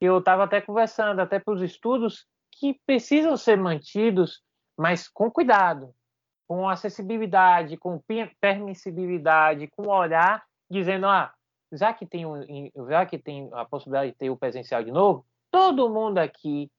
[0.00, 2.26] que eu estava até conversando, até para os estudos,
[2.58, 4.42] que precisam ser mantidos,
[4.76, 5.94] mas com cuidado,
[6.52, 7.98] com acessibilidade, com
[8.38, 11.32] permissibilidade, com olhar, dizendo, ah,
[11.72, 12.26] já que tem,
[12.90, 16.70] já que tem a possibilidade de ter o presencial de novo, todo mundo aqui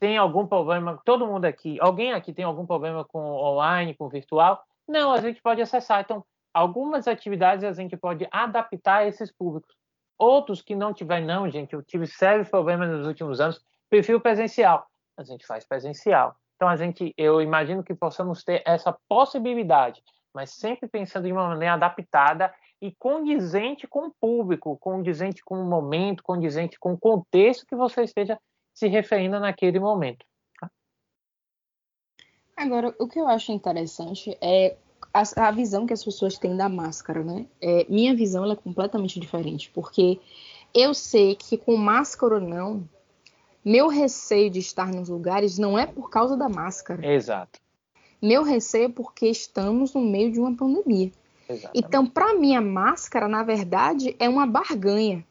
[0.00, 4.64] tem algum problema, todo mundo aqui, alguém aqui tem algum problema com online, com virtual?
[4.88, 6.00] Não, a gente pode acessar.
[6.00, 9.76] Então, algumas atividades a gente pode adaptar a esses públicos.
[10.18, 14.88] Outros que não tiver, não, gente, eu tive sérios problemas nos últimos anos, prefiro presencial
[15.16, 16.36] a gente faz presencial.
[16.56, 21.48] Então a gente, eu imagino que possamos ter essa possibilidade, mas sempre pensando de uma
[21.48, 27.66] maneira adaptada e condizente com o público, condizente com o momento, condizente com o contexto
[27.66, 28.38] que você esteja
[28.74, 30.24] se referindo naquele momento.
[30.60, 30.70] Tá?
[32.56, 34.76] Agora, o que eu acho interessante é
[35.12, 37.46] a, a, visão que as pessoas têm da máscara, né?
[37.60, 40.20] É, minha visão é completamente diferente, porque
[40.74, 42.88] eu sei que com máscara ou não,
[43.64, 47.06] meu receio de estar nos lugares não é por causa da máscara.
[47.06, 47.58] Exato.
[48.20, 51.10] Meu receio é porque estamos no meio de uma pandemia.
[51.48, 51.70] Exatamente.
[51.74, 55.26] Então, para mim, a máscara, na verdade, é uma barganha.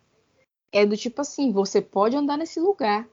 [0.71, 3.07] É do tipo assim, você pode andar nesse lugar.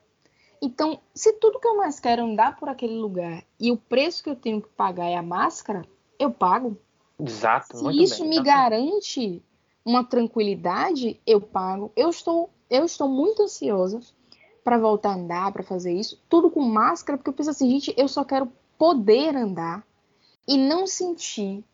[0.63, 4.23] Então, se tudo que eu mais quero é andar por aquele lugar e o preço
[4.23, 5.87] que eu tenho que pagar é a máscara,
[6.19, 6.77] eu pago.
[7.19, 7.77] Exato.
[7.77, 9.43] Se isso bem, me garante
[9.85, 11.91] uma tranquilidade, eu pago.
[11.97, 14.01] Eu estou, eu estou muito ansiosa
[14.65, 17.95] para voltar a andar, para fazer isso, tudo com máscara, porque eu penso assim, gente,
[17.97, 19.85] eu só quero poder andar
[20.47, 21.65] e não sentir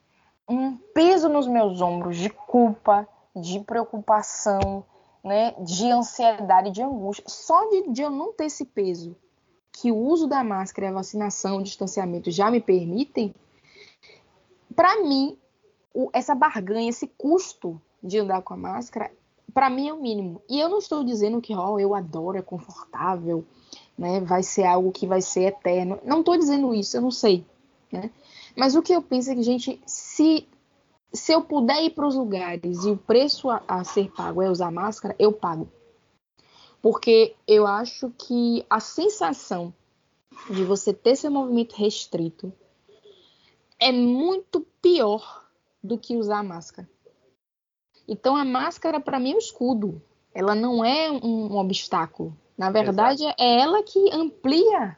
[0.49, 4.85] um peso nos meus ombros de culpa, de preocupação,
[5.23, 7.25] né, de ansiedade, de angústia.
[7.27, 9.17] Só de, de eu não ter esse peso
[9.73, 13.35] que o uso da máscara, a vacinação, o distanciamento já me permitem,
[14.75, 15.37] para mim,
[15.93, 19.11] o, essa barganha, esse custo de andar com a máscara
[19.57, 20.43] para mim é o mínimo.
[20.51, 23.43] E eu não estou dizendo que, ó, oh, eu adoro, é confortável,
[23.97, 24.21] né?
[24.21, 25.99] Vai ser algo que vai ser eterno.
[26.05, 27.43] Não estou dizendo isso, eu não sei,
[27.91, 28.11] né?
[28.55, 30.47] Mas o que eu penso é que, gente, se
[31.11, 34.51] se eu puder ir para os lugares e o preço a, a ser pago é
[34.51, 35.67] usar máscara, eu pago.
[36.83, 39.73] Porque eu acho que a sensação
[40.51, 42.53] de você ter seu movimento restrito
[43.79, 45.49] é muito pior
[45.83, 46.87] do que usar máscara.
[48.09, 50.03] Então a máscara para mim é um escudo.
[50.35, 52.37] Ela não é um, um obstáculo.
[52.57, 53.43] Na verdade, Exato.
[53.43, 54.97] é ela que amplia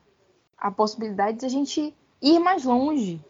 [0.57, 3.25] a possibilidade de a gente ir mais longe,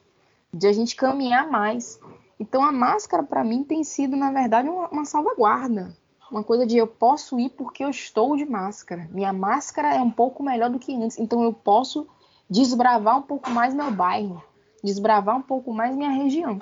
[0.53, 2.01] de a gente caminhar mais.
[2.39, 5.97] Então a máscara para mim tem sido, na verdade, uma, uma, salvaguarda.
[6.31, 9.09] Uma coisa de eu posso ir porque eu estou de máscara.
[9.11, 11.19] Minha máscara é um pouco melhor do que antes.
[11.19, 12.07] Então eu posso
[12.49, 14.43] desbravar um pouco mais meu bairro,
[14.83, 16.59] desbravar um pouco mais minha região.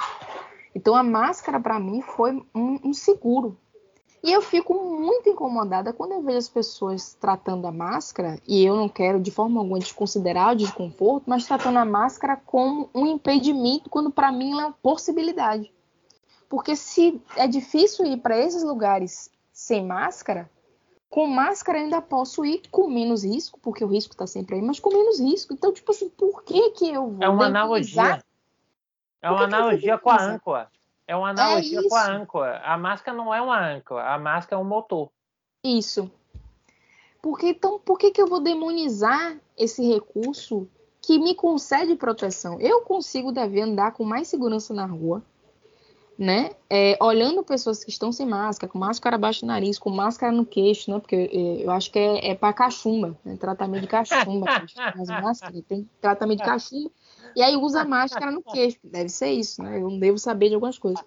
[0.77, 3.57] Então a máscara para mim foi um, um, seguro.
[4.23, 8.77] E eu fico muito incomodada quando eu vejo as pessoas tratando a máscara, e eu
[8.77, 13.89] não quero de forma alguma desconsiderar o desconforto, mas tratando a máscara como um impedimento,
[13.89, 15.73] quando para mim ela é uma possibilidade.
[16.47, 20.51] Porque se é difícil ir para esses lugares sem máscara,
[21.09, 24.79] com máscara ainda posso ir com menos risco, porque o risco está sempre aí, mas
[24.79, 25.55] com menos risco.
[25.55, 28.23] Então, tipo assim, por que que eu vou É uma analogia.
[29.23, 30.71] É uma analogia com a âncora.
[31.07, 32.61] É uma analogia é com a âncora.
[32.65, 35.11] A máscara não é uma âncora, a máscara é um motor.
[35.63, 36.11] Isso.
[37.23, 40.69] Porque então, por que que eu vou demonizar esse recurso
[41.01, 42.61] que me concede proteção?
[42.61, 45.23] Eu consigo deve andar com mais segurança na rua
[46.19, 46.51] né?
[46.71, 50.47] É, olhando pessoas que estão sem máscara, com máscara abaixo do nariz, com máscara no
[50.47, 50.99] queixo, né?
[50.99, 53.37] Porque é, eu acho que é, é para cachumba, né?
[53.37, 54.47] tratamento de cachumba.
[54.77, 56.91] As máscaras, tem tratamento de cachumba.
[57.35, 58.79] E aí usa máscara no queixo.
[58.83, 59.77] Deve ser isso, né?
[59.77, 61.05] Eu não devo saber de algumas coisas.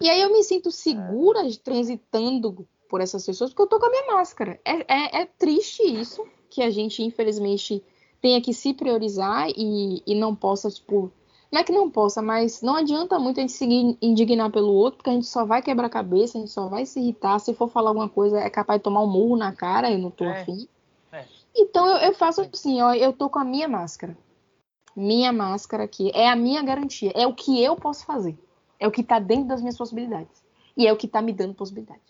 [0.00, 3.90] E aí eu me sinto segura transitando por essas pessoas porque eu tô com a
[3.90, 4.58] minha máscara.
[4.64, 7.84] É, é, é triste isso, que a gente, infelizmente,
[8.20, 11.12] tenha que se priorizar e, e não possa, tipo,
[11.50, 14.98] não é que não possa, mas não adianta muito a gente seguir indignar pelo outro,
[14.98, 17.40] porque a gente só vai quebrar a cabeça, a gente só vai se irritar.
[17.40, 20.10] Se for falar alguma coisa, é capaz de tomar um murro na cara, eu não
[20.10, 20.42] tô é.
[20.42, 20.68] afim.
[21.12, 21.24] É.
[21.56, 24.16] Então eu, eu faço assim, ó, eu tô com a minha máscara.
[24.94, 28.38] Minha máscara aqui é a minha garantia, é o que eu posso fazer.
[28.78, 30.44] É o que tá dentro das minhas possibilidades.
[30.76, 32.00] E é o que tá me dando possibilidade.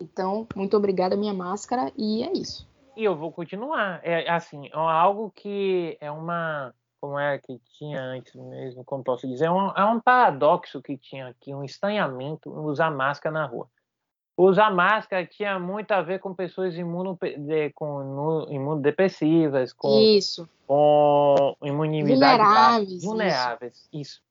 [0.00, 2.68] Então, muito obrigada, minha máscara, e é isso.
[2.96, 4.00] E eu vou continuar.
[4.02, 9.26] É assim, é algo que é uma como é que tinha antes mesmo, como posso
[9.26, 13.68] dizer, é um, é um paradoxo que tinha aqui, um estranhamento usar máscara na rua.
[14.36, 16.76] Usar máscara tinha muito a ver com pessoas
[17.74, 20.48] com imunodepressivas, com, isso.
[20.64, 23.74] com imunidade vulneráveis, vulneráveis.
[23.74, 23.88] Isso.
[23.92, 24.22] isso.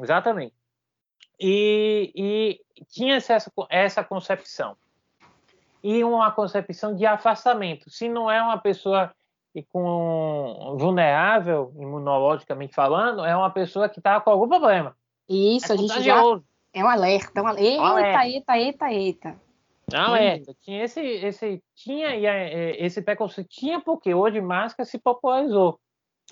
[0.00, 0.54] exatamente.
[1.38, 3.36] E, e tinha essa,
[3.68, 4.74] essa concepção.
[5.82, 7.90] E uma concepção de afastamento.
[7.90, 9.14] Se não é uma pessoa
[9.56, 14.94] e com vulnerável, imunologicamente falando, é uma pessoa que está com algum problema.
[15.26, 16.22] Isso, é a gente já
[16.74, 18.26] é um alerta, um alerta.
[18.26, 19.40] Eita, eita, eita, eita.
[19.90, 20.54] É um alerta.
[20.60, 25.80] Tinha esse, esse tinha é, esse preconceito tinha porque hoje máscara se popularizou.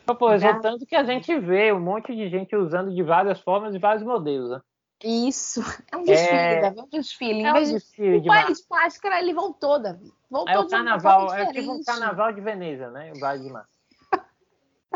[0.05, 0.61] Popularizou já.
[0.61, 4.05] tanto que a gente vê um monte de gente usando de várias formas e vários
[4.05, 4.51] modelos.
[4.51, 4.61] Né?
[5.05, 5.61] Isso.
[5.93, 6.61] É um desfile, é...
[6.61, 6.79] Davi.
[6.79, 7.43] É um desfile.
[7.45, 10.13] É um desfile o país máscara, ele voltou, Davi.
[10.31, 13.13] Voltou é o carnaval, é tipo um carnaval de Veneza, né?
[13.15, 13.75] O baile de máscara.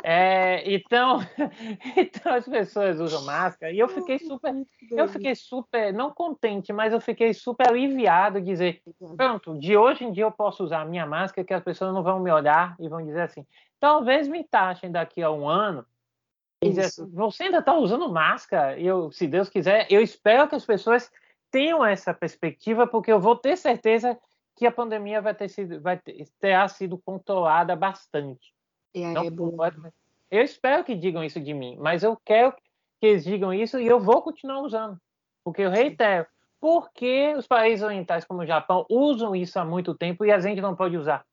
[0.04, 1.18] É, então,
[1.96, 4.54] então as pessoas usam máscara e eu fiquei super,
[4.92, 8.80] eu fiquei super, não contente, mas eu fiquei super aliviado de dizer,
[9.16, 12.04] pronto, de hoje em dia eu posso usar a minha máscara que as pessoas não
[12.04, 13.44] vão me olhar e vão dizer assim,
[13.80, 15.84] talvez me taxem daqui a um ano
[16.60, 18.78] Assim, você ainda está usando máscara?
[18.78, 21.10] Eu, se Deus quiser, eu espero que as pessoas
[21.50, 24.18] tenham essa perspectiva, porque eu vou ter certeza
[24.56, 28.52] que a pandemia vai ter sido, vai ter, terá sido controlada bastante.
[28.92, 29.92] É, Não, é
[30.30, 32.52] eu espero que digam isso de mim, mas eu quero
[33.00, 35.00] que eles digam isso e eu vou continuar usando,
[35.44, 36.26] porque eu reitero,
[36.60, 40.60] porque os países orientais como o Japão usam isso há muito tempo e a gente
[40.60, 41.24] não pode usar.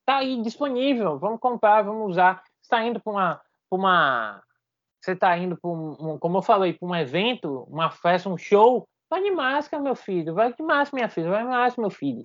[0.00, 2.42] Está aí disponível, vamos comprar, vamos usar.
[2.60, 3.40] Está indo para uma
[3.76, 4.42] uma.
[5.00, 8.88] Você está indo para um, como eu falei, para um evento, uma festa, um show,
[9.10, 12.22] vai de máscara, meu filho, vai de máscara, minha filha, vai de máscara, meu filho.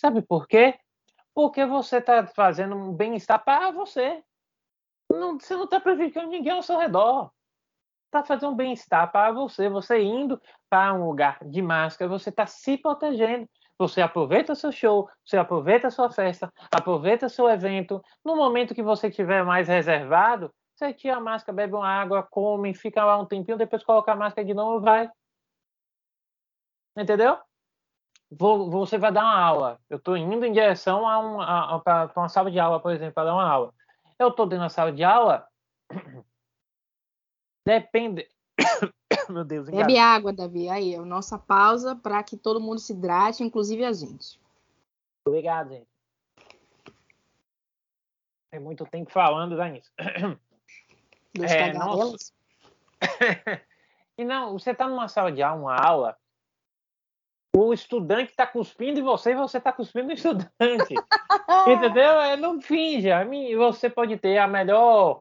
[0.00, 0.78] Sabe por quê?
[1.34, 4.22] Porque você está fazendo um bem-estar para você.
[5.10, 7.30] Não, você não está prejudicando ninguém ao seu redor.
[8.06, 9.68] Está fazendo um bem-estar para você.
[9.68, 13.48] Você indo para um lugar de máscara, você está se protegendo.
[13.78, 18.02] Você aproveita seu show, você aproveita sua festa, aproveita seu evento.
[18.24, 22.72] No momento que você estiver mais reservado, você tira a máscara, bebe uma água, come,
[22.72, 25.10] fica lá um tempinho, depois coloca a máscara de novo e vai.
[26.96, 27.36] Entendeu?
[28.30, 29.80] Vou, você vai dar uma aula.
[29.90, 33.24] Eu estou indo em direção a, um, para uma sala de aula, por exemplo, para
[33.24, 33.74] dar uma aula.
[34.18, 35.48] Eu estou dentro da sala de aula.
[37.66, 38.28] Depende.
[39.28, 40.68] Meu Deus, Bebe água, Davi.
[40.68, 44.40] Aí, a nossa pausa para que todo mundo se hidrate, inclusive a gente.
[45.26, 45.88] Obrigado, gente.
[48.50, 49.90] Tem muito tempo falando, Danis.
[51.44, 52.32] É, tagarelas?
[54.18, 56.16] e não, você está numa sala de aula, uma aula,
[57.56, 60.50] o estudante está cuspindo em você e você está cuspindo no estudante.
[61.66, 62.20] Entendeu?
[62.20, 63.26] É, não finja.
[63.56, 65.20] Você pode ter a melhor.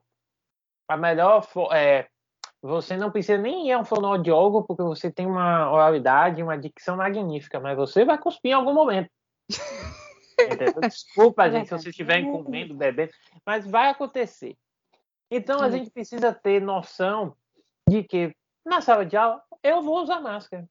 [0.88, 1.48] A melhor.
[1.74, 2.08] É,
[2.62, 6.98] você não precisa nem ir a um fonoaudiólogo, porque você tem uma oralidade, uma dicção
[6.98, 9.10] magnífica, mas você vai cuspir em algum momento.
[10.40, 10.82] Entendeu?
[10.82, 13.12] Desculpa, gente, se você estiver comendo, bebendo,
[13.46, 14.56] mas vai acontecer.
[15.30, 17.36] Então a gente precisa ter noção
[17.88, 20.68] de que na sala de aula eu vou usar máscara.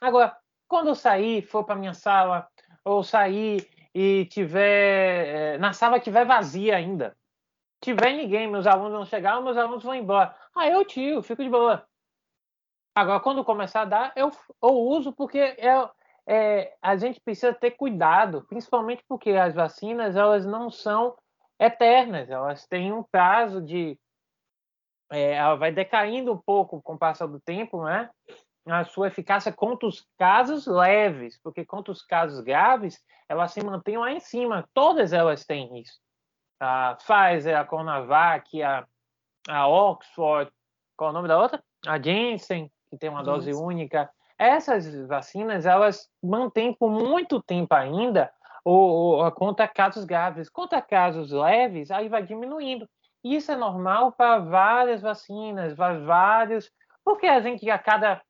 [0.00, 0.36] Agora,
[0.68, 2.48] quando eu sair, for para minha sala,
[2.84, 7.16] ou sair e tiver eh, na sala tiver vazia ainda,
[7.80, 10.34] tiver ninguém, meus alunos vão chegar, meus alunos vão embora.
[10.54, 11.86] Ah, eu tiro, fico de boa.
[12.94, 14.30] Agora, quando começar a dar, eu,
[14.62, 15.90] eu uso porque é,
[16.26, 21.16] é, a gente precisa ter cuidado, principalmente porque as vacinas elas não são
[21.58, 23.98] eternas, elas têm um prazo de.
[25.10, 28.10] É, ela vai decaindo um pouco com o passar do tempo, né?
[28.66, 33.96] A sua eficácia contra os casos leves, porque contra os casos graves, elas se mantêm
[33.96, 34.68] lá em cima.
[34.74, 36.00] Todas elas têm isso.
[36.58, 38.84] A Pfizer, a Coronavac, a,
[39.48, 40.50] a Oxford,
[40.96, 41.62] qual é o nome da outra?
[41.86, 44.10] A Janssen, que tem uma dose única.
[44.36, 48.32] Essas vacinas, elas mantêm por muito tempo ainda
[48.68, 50.50] o, o, contra casos graves.
[50.50, 52.88] Contra casos leves, aí vai diminuindo.
[53.22, 56.68] Isso é normal para várias vacinas, para vários...
[57.04, 58.20] Porque a gente, a cada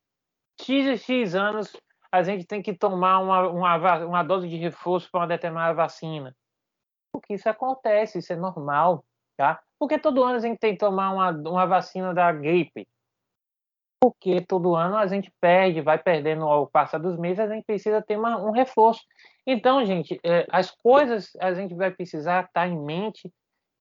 [0.61, 1.75] X X anos,
[2.13, 6.37] a gente tem que tomar uma, uma, uma dose de reforço para uma determinada vacina.
[7.11, 9.03] Porque isso acontece, isso é normal,
[9.39, 9.63] tá?
[9.79, 12.87] Porque todo ano a gente tem que tomar uma, uma vacina da gripe
[14.01, 18.03] porque todo ano a gente perde, vai perdendo ao passar dos meses, a gente precisa
[18.03, 19.03] ter uma, um reforço.
[19.47, 23.33] Então, gente, é, as coisas a gente vai precisar estar em mente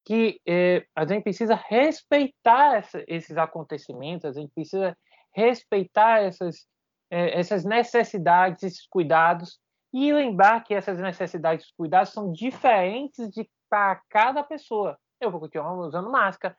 [0.06, 4.96] que é, a gente precisa respeitar essa, esses acontecimentos, a gente precisa
[5.34, 6.68] respeitar essas,
[7.10, 9.60] é, essas necessidades, esses cuidados,
[9.92, 13.30] e lembrar que essas necessidades e cuidados são diferentes
[13.70, 14.98] para cada pessoa.
[15.20, 16.56] Eu vou continuar usando máscara,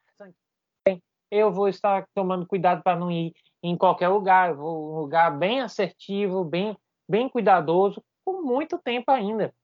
[1.30, 5.36] eu vou estar tomando cuidado para não ir em qualquer lugar, eu vou um lugar
[5.36, 6.76] bem assertivo, bem,
[7.08, 9.54] bem cuidadoso, por muito tempo ainda.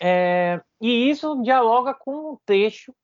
[0.00, 2.94] É, e isso dialoga com um texto,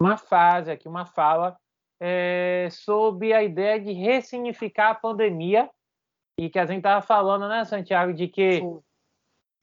[0.00, 1.56] uma fase aqui, uma fala
[2.00, 5.70] é, sobre a ideia de ressignificar a pandemia.
[6.38, 8.62] E que a gente estava falando, né, Santiago, de que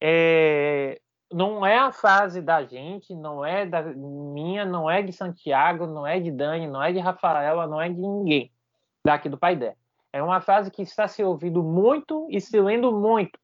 [0.01, 1.01] é,
[1.31, 6.05] não é a fase da gente, não é da minha, não é de Santiago, não
[6.05, 8.51] é de Dani, não é de Rafaela, não é de ninguém
[9.05, 9.75] daqui do Pai dela.
[10.11, 13.37] É uma frase que está se ouvindo muito e se lendo muito,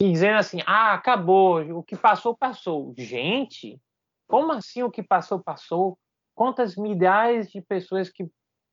[0.00, 2.92] dizendo assim: ah, acabou, o que passou, passou.
[2.98, 3.80] Gente,
[4.28, 5.98] como assim o que passou, passou?
[6.34, 8.28] Quantas milhares de pessoas que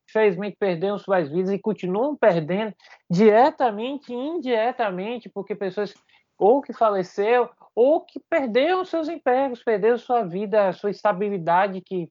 [0.06, 2.74] infelizmente perderam suas vidas e continuam perdendo
[3.10, 5.94] diretamente e indiretamente, porque pessoas
[6.36, 12.08] ou que faleceu ou que perderam seus empregos, perderam sua vida, sua estabilidade que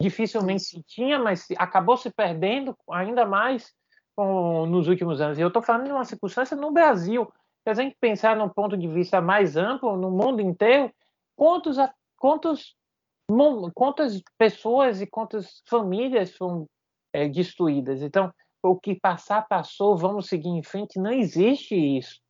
[0.00, 3.72] dificilmente se tinha, mas acabou se perdendo ainda mais
[4.14, 5.38] com, nos últimos anos.
[5.38, 7.30] E eu estou falando de uma circunstância no Brasil.
[7.62, 10.92] Se a gente pensar num ponto de vista mais amplo, no mundo inteiro,
[11.34, 11.76] quantos,
[12.16, 12.76] quantos,
[13.74, 16.66] quantas pessoas e quantas famílias foram
[17.12, 18.02] é, destruídas?
[18.02, 18.32] Então,
[18.62, 20.98] o que passar, passou, vamos seguir em frente.
[20.98, 22.20] Não existe isso.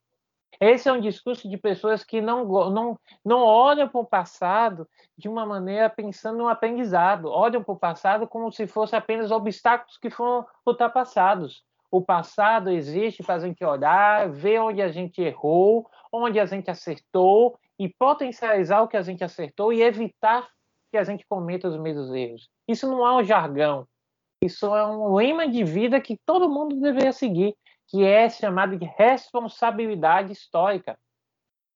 [0.60, 5.28] Esse é um discurso de pessoas que não, não, não olham para o passado de
[5.28, 10.10] uma maneira pensando no aprendizado, olham para o passado como se fossem apenas obstáculos que
[10.10, 11.62] foram ultrapassados.
[11.90, 16.70] O passado existe para a gente olhar, ver onde a gente errou, onde a gente
[16.70, 20.48] acertou e potencializar o que a gente acertou e evitar
[20.90, 22.48] que a gente cometa os mesmos erros.
[22.66, 23.86] Isso não é um jargão,
[24.42, 27.54] isso é um lema de vida que todo mundo deveria seguir
[27.88, 30.98] que é chamado de responsabilidade histórica.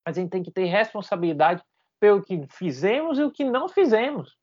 [0.04, 1.62] A gente tem que ter responsabilidade
[2.00, 4.36] pelo que fizemos e o que não fizemos.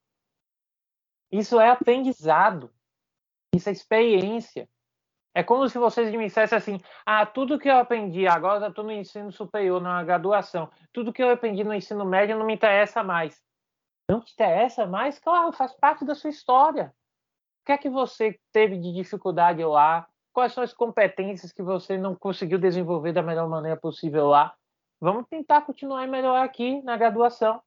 [1.31, 2.71] Isso é aprendizado.
[3.53, 4.69] Isso é experiência.
[5.33, 8.91] É como se vocês me dissessem assim: ah, tudo que eu aprendi agora estou no
[8.91, 10.69] ensino superior, na graduação.
[10.93, 13.39] Tudo que eu aprendi no ensino médio não me interessa mais.
[14.09, 15.19] Não te interessa mais?
[15.19, 16.93] Claro, faz parte da sua história.
[17.61, 20.07] O que é que você teve de dificuldade lá?
[20.37, 24.55] Quais são as competências que você não conseguiu desenvolver da melhor maneira possível lá.
[25.01, 27.59] Vamos tentar continuar a melhorar aqui na graduação.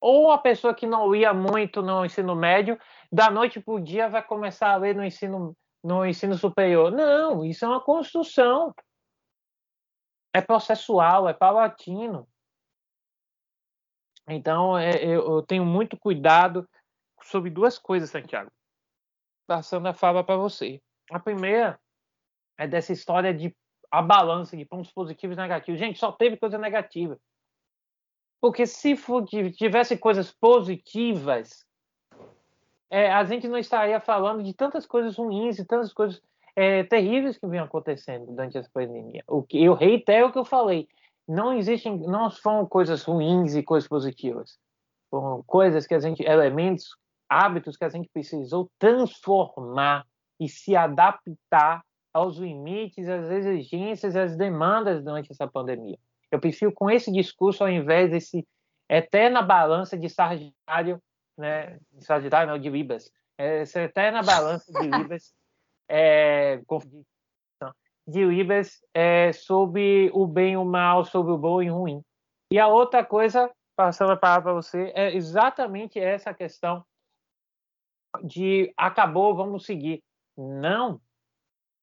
[0.00, 2.76] Ou a pessoa que não ia muito no ensino médio,
[3.12, 6.90] da noite para o dia vai começar a ler no ensino, no ensino superior.
[6.90, 8.74] Não, isso é uma construção.
[10.34, 12.26] É processual, é paulatino.
[14.28, 16.68] Então, é, eu tenho muito cuidado
[17.22, 18.50] sobre duas coisas, Santiago.
[19.46, 20.82] Passando a fala para você.
[21.08, 21.78] A primeira
[22.58, 23.54] é dessa história de
[23.90, 25.78] a balança de pontos positivos e negativos.
[25.78, 27.18] Gente, só teve coisa negativa.
[28.40, 28.96] Porque se
[29.54, 31.66] tivesse coisas positivas,
[32.90, 36.22] é, a gente não estaria falando de tantas coisas ruins e tantas coisas
[36.56, 39.22] é, terríveis que vinham acontecendo durante essa pandemia.
[39.28, 40.88] O que eu reitero o que eu falei.
[41.28, 44.58] Não existem, não são coisas ruins e coisas positivas.
[45.08, 46.96] São coisas que a gente, elementos,
[47.28, 50.04] hábitos que a gente precisou transformar
[50.40, 55.98] e se adaptar aos limites, às exigências, às demandas durante essa pandemia.
[56.30, 58.46] Eu prefiro com esse discurso ao invés desse
[58.88, 61.00] eterna balança de Sagitário,
[61.36, 65.32] né, de Sagitário não, de Libras, essa eterna balança de Libras
[65.88, 66.60] é,
[68.06, 72.02] de Libes é, sobre o bem e o mal, sobre o bom e o ruim.
[72.52, 76.84] E a outra coisa, passando a palavra para você, é exatamente essa questão
[78.22, 80.02] de acabou, vamos seguir.
[80.36, 81.00] Não,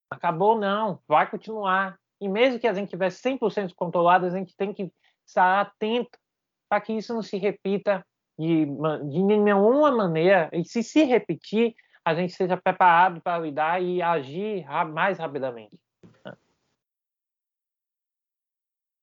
[0.09, 1.97] acabou não, vai continuar.
[2.19, 4.91] E mesmo que a gente tivesse 100% controlado, a gente tem que
[5.25, 6.17] estar atento
[6.67, 8.05] para que isso não se repita
[8.37, 10.49] de, de nenhuma maneira.
[10.51, 15.77] E se se repetir, a gente seja preparado para lidar e agir mais rapidamente.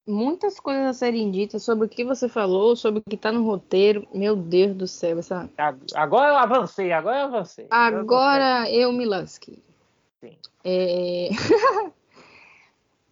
[0.09, 3.45] Muitas coisas a serem ditas sobre o que você falou, sobre o que está no
[3.45, 4.07] roteiro.
[4.15, 5.19] Meu Deus do céu.
[5.19, 5.51] Essa...
[5.97, 7.67] Agora eu avancei, agora eu avancei.
[7.71, 9.66] Agora eu, eu me lasquei.
[10.29, 10.37] Sim.
[10.65, 11.31] É...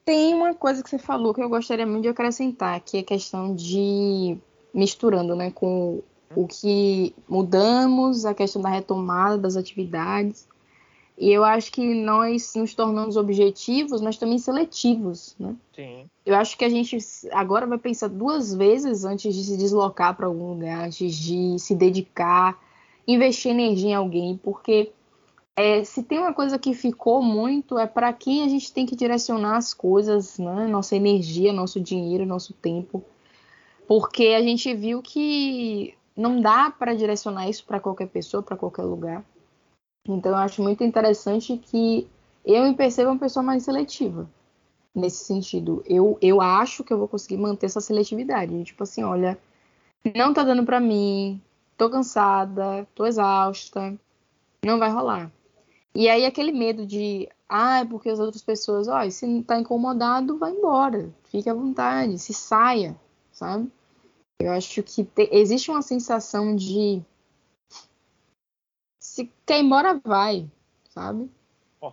[0.04, 3.04] Tem uma coisa que você falou que eu gostaria muito de acrescentar, que é a
[3.04, 4.36] questão de
[4.72, 6.02] misturando, né, com
[6.36, 10.46] o que mudamos, a questão da retomada das atividades.
[11.16, 15.54] E eu acho que nós nos tornamos objetivos, mas também seletivos, né?
[15.74, 16.10] Sim.
[16.26, 16.98] Eu acho que a gente
[17.32, 21.74] agora vai pensar duas vezes antes de se deslocar para algum lugar, antes de se
[21.74, 22.58] dedicar,
[23.06, 24.90] investir energia em alguém, porque
[25.56, 28.96] é, se tem uma coisa que ficou muito é para quem a gente tem que
[28.96, 30.66] direcionar as coisas, né?
[30.66, 33.04] Nossa energia, nosso dinheiro, nosso tempo,
[33.86, 38.82] porque a gente viu que não dá para direcionar isso para qualquer pessoa, para qualquer
[38.82, 39.24] lugar.
[40.08, 42.08] Então eu acho muito interessante que
[42.44, 44.28] eu me perceba uma pessoa mais seletiva
[44.94, 45.82] nesse sentido.
[45.86, 48.64] Eu, eu acho que eu vou conseguir manter essa seletividade.
[48.64, 49.38] Tipo assim, olha,
[50.14, 51.40] não tá dando para mim,
[51.76, 53.96] tô cansada, tô exausta,
[54.64, 55.30] não vai rolar.
[55.94, 59.58] E aí aquele medo de, ah, é porque as outras pessoas, ó, se não tá
[59.58, 62.98] incomodado, vai embora, fique à vontade, se saia,
[63.32, 63.70] sabe?
[64.40, 67.00] Eu acho que te, existe uma sensação de
[68.98, 70.50] se quer ir embora, vai,
[70.90, 71.30] sabe?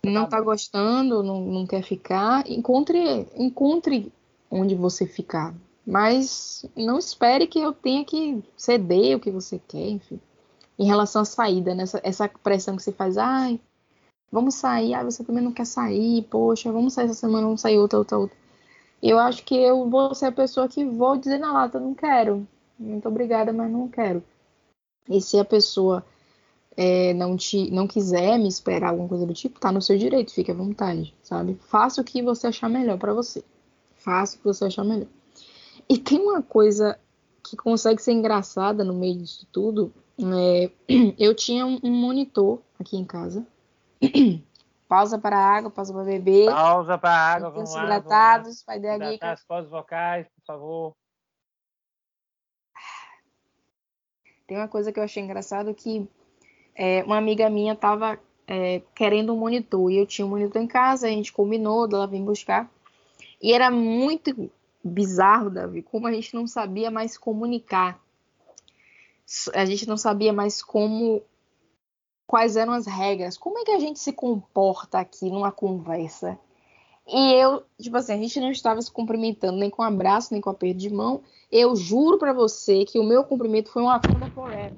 [0.06, 4.12] Não tá gostando, não, não quer ficar, encontre, encontre
[4.50, 5.54] onde você ficar.
[5.86, 10.20] Mas não espere que eu tenha que ceder o que você quer, enfim.
[10.80, 11.84] Em relação à saída, né?
[11.84, 13.60] essa, essa pressão que você faz, ai,
[14.32, 17.78] vamos sair, ah, você também não quer sair, poxa, vamos sair essa semana, vamos sair
[17.78, 18.38] outra, outra, outra.
[19.04, 22.48] Eu acho que eu vou ser a pessoa que vou dizer na lata, não quero.
[22.80, 24.24] Muito obrigada, mas não quero.
[25.10, 26.06] E se a pessoa
[26.78, 30.34] é, não te não quiser me esperar alguma coisa do tipo, tá no seu direito,
[30.34, 31.58] fique à vontade, sabe?
[31.62, 33.44] Faça o que você achar melhor para você.
[33.96, 35.08] Faça o que você achar melhor.
[35.90, 36.98] E tem uma coisa
[37.44, 39.92] que consegue ser engraçada no meio disso tudo.
[40.20, 40.72] É,
[41.20, 43.46] eu tinha um, um monitor aqui em casa
[44.88, 46.48] Pausa para a água, pausa para beber.
[46.48, 47.84] Pausa para a água, vamos lá.
[47.86, 49.32] hidratados, vai dar dica.
[49.32, 50.94] as cordas vocais, por favor.
[54.46, 56.10] Tem uma coisa que eu achei engraçado que
[56.76, 60.68] é, uma amiga minha estava é, querendo um monitor e eu tinha um monitor em
[60.68, 62.70] casa, a gente combinou, ela vem buscar.
[63.42, 64.52] E era muito
[64.84, 67.98] bizarro, Davi, como a gente não sabia mais comunicar.
[69.54, 71.24] A gente não sabia mais como
[72.32, 76.40] quais eram as regras, como é que a gente se comporta aqui numa conversa.
[77.06, 80.40] E eu, tipo assim, a gente não estava se cumprimentando nem com um abraço, nem
[80.40, 81.24] com um aperto de mão.
[81.52, 84.78] Eu juro para você que o meu cumprimento foi um Wakanda Forever.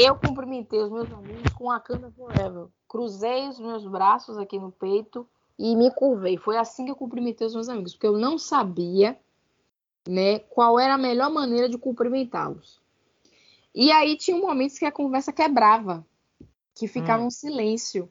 [0.00, 2.66] Eu cumprimentei os meus amigos com Wakanda Forever.
[2.86, 5.26] Cruzei os meus braços aqui no peito
[5.58, 6.36] e me curvei.
[6.36, 9.18] Foi assim que eu cumprimentei os meus amigos, porque eu não sabia,
[10.08, 12.83] né, qual era a melhor maneira de cumprimentá-los.
[13.74, 16.06] E aí tinha momentos que a conversa quebrava,
[16.74, 17.26] que ficava hum.
[17.26, 18.10] um silêncio,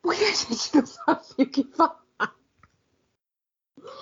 [0.00, 2.02] porque a gente não sabia o que falar.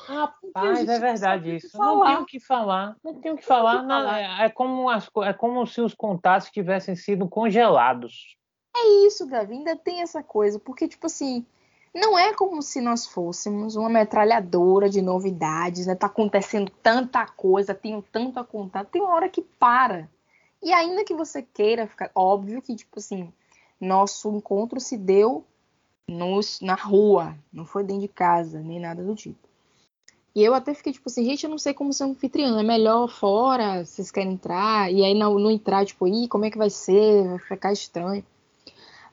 [0.06, 1.78] Rapaz, é verdade isso.
[1.78, 2.96] Não tem o que falar.
[3.02, 3.82] Não tem o que falar.
[3.82, 8.36] Não, é, é, como as, é como se os contatos tivessem sido congelados.
[8.76, 9.54] É isso, Gavi.
[9.54, 10.58] Ainda tem essa coisa.
[10.58, 11.46] Porque, tipo assim,
[11.94, 15.94] não é como se nós fôssemos uma metralhadora de novidades, né?
[15.94, 18.84] Tá acontecendo tanta coisa, tenho tanto a contar.
[18.84, 20.10] Tem uma hora que para.
[20.62, 22.10] E ainda que você queira ficar.
[22.14, 23.32] Óbvio que, tipo assim,
[23.80, 25.44] nosso encontro se deu
[26.06, 29.48] nos, na rua, não foi dentro de casa, nem nada do tipo.
[30.34, 33.08] E eu até fiquei tipo assim, gente, eu não sei como ser anfitriã, é melhor
[33.08, 36.70] fora, vocês querem entrar, e aí não, não entrar, tipo, ih, como é que vai
[36.70, 37.28] ser?
[37.28, 38.24] Vai ficar estranho.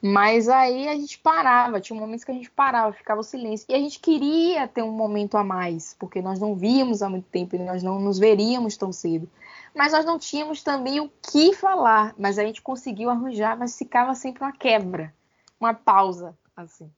[0.02, 3.66] Mas aí a gente parava, tinha momentos que a gente parava, ficava o silêncio.
[3.70, 7.28] E a gente queria ter um momento a mais, porque nós não víamos há muito
[7.30, 9.30] tempo e nós não nos veríamos tão cedo
[9.78, 12.16] mas nós não tínhamos também o que falar.
[12.18, 15.14] Mas a gente conseguiu arranjar, mas ficava sempre uma quebra,
[15.60, 16.92] uma pausa, assim.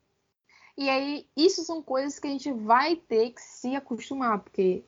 [0.77, 4.81] E aí, isso são coisas que a gente vai ter que se acostumar, porque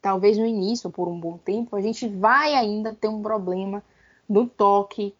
[0.00, 3.82] talvez no início, por um bom tempo, a gente vai ainda ter um problema
[4.28, 5.12] no toque,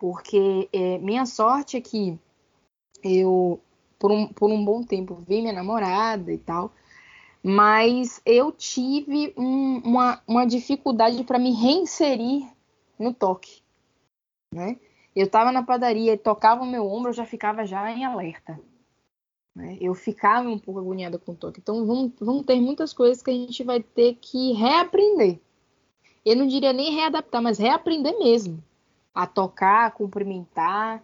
[0.00, 2.18] porque é, minha sorte é que
[3.04, 3.60] eu
[3.98, 6.72] por um, por um bom tempo vi minha namorada e tal,
[7.42, 12.50] mas eu tive um, uma, uma dificuldade para me reinserir
[12.98, 13.62] no toque,
[14.54, 14.80] né?
[15.14, 18.58] Eu estava na padaria e tocava o meu ombro, eu já ficava já em alerta.
[19.54, 19.76] Né?
[19.80, 21.58] Eu ficava um pouco agoniada com o toque.
[21.60, 25.40] Então vão, vão ter muitas coisas que a gente vai ter que reaprender.
[26.24, 28.62] Eu não diria nem readaptar, mas reaprender mesmo.
[29.14, 31.02] A tocar, a cumprimentar,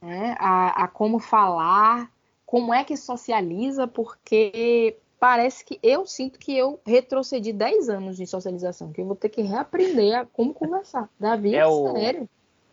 [0.00, 0.36] né?
[0.38, 2.10] a, a como falar,
[2.46, 8.26] como é que socializa, porque parece que eu sinto que eu retrocedi 10 anos de
[8.26, 11.08] socialização, que eu vou ter que reaprender a como conversar.
[11.18, 12.28] Davi, é o sério.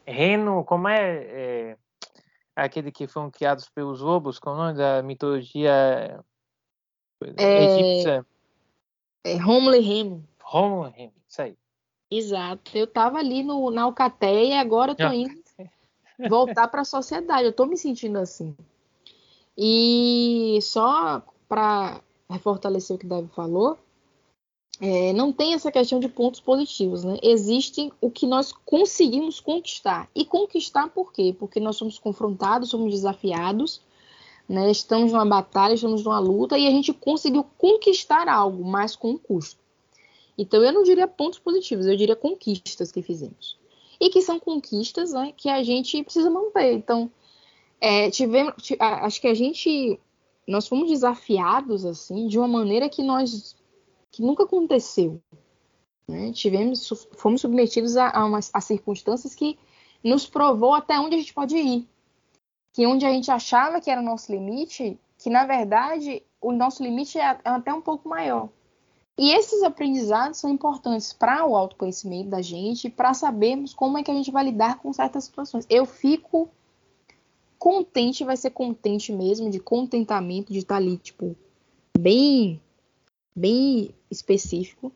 [0.06, 1.78] Reno, como é, é,
[2.56, 6.22] aquele que foram criados pelos lobos, com o nome da mitologia
[7.38, 8.26] é, egípcia?
[9.24, 10.28] É Romulo e Remo.
[10.42, 11.58] Romulo e Remo, isso aí.
[12.12, 12.78] Exato.
[12.78, 15.42] Eu tava ali no, na Alcateia e agora eu tô indo
[16.30, 17.46] voltar para a sociedade.
[17.46, 18.56] Eu tô me sentindo assim.
[19.58, 22.02] E só para
[22.40, 23.78] fortalecer o que o Davi falou,
[24.80, 27.18] é, não tem essa questão de pontos positivos, né?
[27.22, 30.10] Existe o que nós conseguimos conquistar.
[30.16, 31.36] E conquistar por quê?
[31.38, 33.82] Porque nós somos confrontados, somos desafiados,
[34.50, 34.72] né?
[34.72, 39.18] estamos numa batalha, estamos numa luta e a gente conseguiu conquistar algo, mas com um
[39.18, 39.61] custo.
[40.42, 43.60] Então eu não diria pontos positivos, eu diria conquistas que fizemos.
[44.00, 46.74] E que são conquistas né, que a gente precisa manter.
[46.74, 47.12] Então,
[47.80, 50.00] é, tivemos, acho que a gente,
[50.48, 53.56] nós fomos desafiados assim de uma maneira que nós
[54.10, 55.22] que nunca aconteceu.
[56.08, 56.32] Né?
[56.34, 59.60] Tivemos, fomos submetidos a, a, umas, a circunstâncias que
[60.04, 61.88] nos provou até onde a gente pode ir.
[62.74, 66.82] Que onde a gente achava que era o nosso limite, que na verdade o nosso
[66.82, 68.50] limite é, é até um pouco maior.
[69.22, 74.10] E esses aprendizados são importantes para o autoconhecimento da gente, para sabermos como é que
[74.10, 75.64] a gente vai lidar com certas situações.
[75.70, 76.50] Eu fico
[77.60, 81.36] contente, vai ser contente mesmo, de contentamento, de estar tá ali, tipo,
[81.96, 82.60] bem
[83.36, 84.92] bem específico,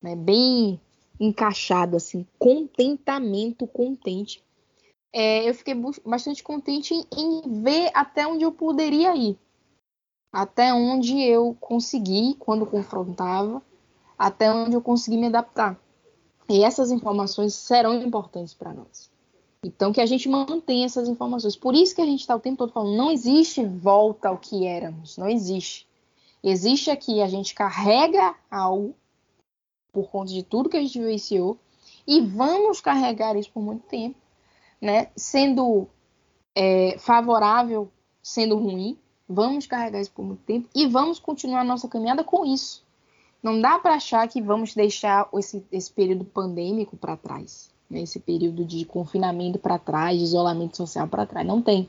[0.00, 0.80] né, bem
[1.18, 4.40] encaixado, assim, contentamento, contente.
[5.12, 5.74] É, eu fiquei
[6.06, 9.36] bastante contente em, em, ver até onde eu poderia ir,
[10.34, 13.62] até onde eu consegui quando confrontava,
[14.18, 15.78] até onde eu consegui me adaptar.
[16.48, 19.08] E essas informações serão importantes para nós.
[19.64, 21.54] Então, que a gente mantenha essas informações.
[21.54, 24.66] Por isso que a gente está o tempo todo falando: não existe volta ao que
[24.66, 25.86] éramos, não existe.
[26.42, 28.92] Existe aqui, a gente carrega algo
[29.92, 31.56] por conta de tudo que a gente vivenciou
[32.06, 34.16] e vamos carregar isso por muito tempo,
[34.80, 35.10] né?
[35.16, 35.86] Sendo
[36.56, 37.88] é, favorável,
[38.20, 38.98] sendo ruim,
[39.28, 42.84] vamos carregar isso por muito tempo e vamos continuar a nossa caminhada com isso.
[43.42, 48.00] Não dá para achar que vamos deixar esse, esse período pandêmico para trás, né?
[48.00, 51.46] esse período de confinamento para trás, de isolamento social para trás.
[51.46, 51.88] Não tem.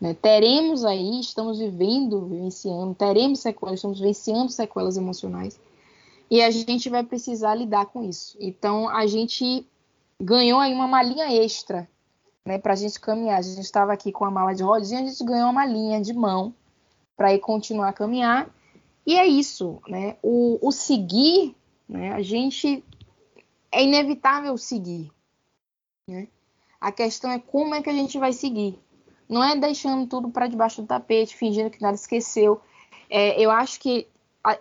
[0.00, 0.14] Né?
[0.14, 5.60] Teremos aí, estamos vivendo, vivenciando, teremos sequelas, estamos vivenciando sequelas emocionais
[6.30, 8.36] e a gente vai precisar lidar com isso.
[8.40, 9.66] Então, a gente
[10.20, 11.88] ganhou aí uma malinha extra
[12.48, 13.38] né, para a gente caminhar.
[13.38, 16.14] A gente estava aqui com a mala de rodinha, a gente ganhou uma malinha de
[16.14, 16.54] mão
[17.14, 18.48] para ir continuar a caminhar.
[19.06, 20.16] E é isso, né?
[20.22, 21.54] O, o seguir,
[21.86, 22.14] né?
[22.14, 22.82] A gente
[23.70, 25.12] é inevitável seguir,
[26.08, 26.26] né?
[26.80, 28.78] A questão é como é que a gente vai seguir.
[29.28, 32.62] Não é deixando tudo para debaixo do tapete, fingindo que nada esqueceu.
[33.10, 34.08] É, eu acho que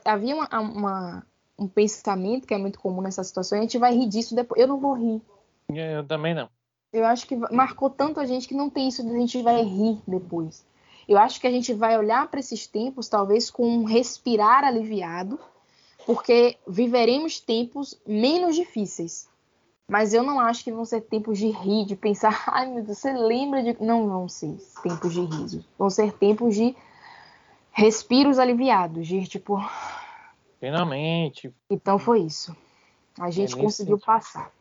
[0.03, 1.27] havia uma, uma,
[1.57, 4.59] um pensamento que é muito comum nessa situação, a gente vai rir disso depois.
[4.59, 5.21] Eu não vou rir.
[5.69, 6.49] Eu também não.
[6.91, 9.61] Eu acho que marcou tanto a gente que não tem isso de a gente vai
[9.61, 10.65] rir depois.
[11.07, 15.39] Eu acho que a gente vai olhar para esses tempos, talvez com um respirar aliviado,
[16.05, 19.29] porque viveremos tempos menos difíceis.
[19.89, 22.97] Mas eu não acho que vão ser tempos de rir, de pensar, ai meu Deus,
[22.97, 23.81] você lembra de.
[23.81, 25.65] Não vão ser tempos de riso.
[25.77, 26.75] Vão ser tempos de
[27.71, 29.57] respiros aliviados, de tipo.
[30.59, 31.53] Finalmente.
[31.69, 32.55] Então foi isso.
[33.17, 34.51] A gente é conseguiu passar.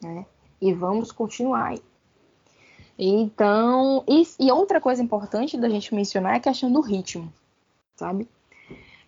[0.00, 0.24] Né?
[0.60, 1.74] E vamos continuar.
[2.98, 7.32] Então, e, e outra coisa importante da gente mencionar é a questão do ritmo,
[7.94, 8.28] sabe?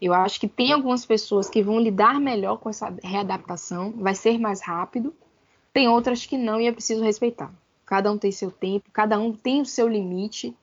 [0.00, 4.38] Eu acho que tem algumas pessoas que vão lidar melhor com essa readaptação, vai ser
[4.38, 5.12] mais rápido.
[5.72, 7.52] Tem outras que não e é preciso respeitar.
[7.84, 10.56] Cada um tem seu tempo, cada um tem o seu limite.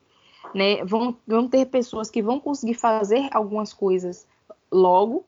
[0.54, 0.82] Né?
[0.84, 4.26] Vão, vão ter pessoas que vão conseguir fazer algumas coisas
[4.72, 5.24] logo,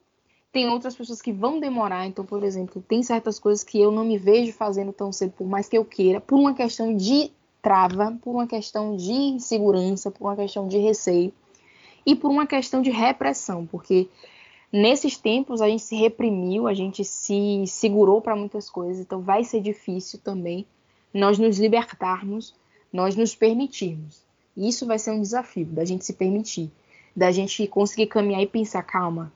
[0.53, 2.07] tem outras pessoas que vão demorar.
[2.07, 5.46] Então, por exemplo, tem certas coisas que eu não me vejo fazendo tão cedo, por
[5.46, 7.30] mais que eu queira, por uma questão de
[7.62, 11.32] trava, por uma questão de insegurança, por uma questão de receio
[12.05, 14.09] e por uma questão de repressão, porque
[14.72, 19.44] nesses tempos a gente se reprimiu, a gente se segurou para muitas coisas, então vai
[19.44, 20.64] ser difícil também
[21.12, 22.55] nós nos libertarmos,
[22.92, 24.22] nós nos permitirmos.
[24.57, 26.70] Isso vai ser um desafio da gente se permitir,
[27.14, 29.32] da gente conseguir caminhar e pensar, calma,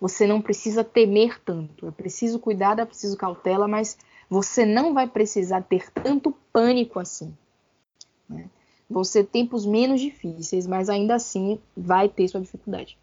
[0.00, 3.98] você não precisa temer tanto, é preciso cuidado, é preciso cautela, mas
[4.28, 7.36] você não vai precisar ter tanto pânico assim.
[8.28, 8.48] Né?
[8.88, 12.96] Vão ser tempos menos difíceis, mas ainda assim vai ter sua dificuldade.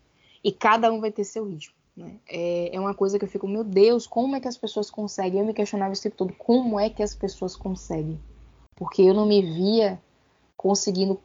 [0.44, 1.76] E cada um vai ter seu ritmo.
[1.96, 2.16] Né?
[2.28, 5.40] É, é uma coisa que eu fico, meu Deus, como é que as pessoas conseguem?
[5.40, 8.20] Eu me questionava esse tempo todo, como é que as pessoas conseguem?
[8.76, 10.00] Porque eu não me via
[10.56, 11.20] conseguindo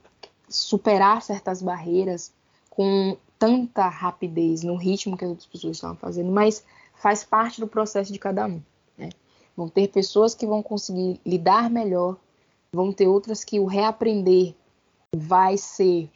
[0.48, 2.32] superar certas barreiras
[2.68, 6.64] com tanta rapidez no ritmo que as outras pessoas estavam fazendo, mas
[6.94, 8.62] faz parte do processo de cada um.
[8.96, 9.08] Né?
[9.56, 12.16] Vão ter pessoas que vão conseguir lidar melhor
[12.74, 14.54] vão ter outras que o reaprender
[15.14, 16.08] vai ser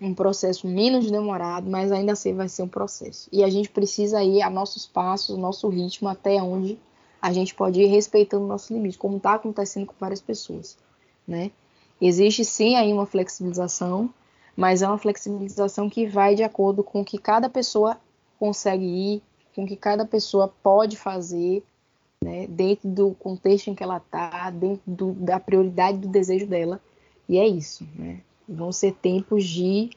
[0.00, 3.28] um processo menos demorado, mas ainda assim vai ser um processo.
[3.30, 6.76] E a gente precisa ir a nossos passos, nosso ritmo, até onde
[7.22, 10.76] a gente pode ir respeitando o nosso limite, como está acontecendo com várias pessoas,
[11.28, 11.52] né?
[12.00, 14.12] Existe sim aí uma flexibilização,
[14.60, 17.98] mas é uma flexibilização que vai de acordo com o que cada pessoa
[18.38, 19.22] consegue ir,
[19.54, 21.64] com o que cada pessoa pode fazer,
[22.22, 26.78] né, dentro do contexto em que ela está, dentro do, da prioridade do desejo dela.
[27.26, 27.88] E é isso.
[27.96, 28.20] Né?
[28.46, 29.88] Vão ser tempos de,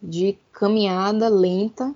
[0.00, 1.92] de caminhada lenta,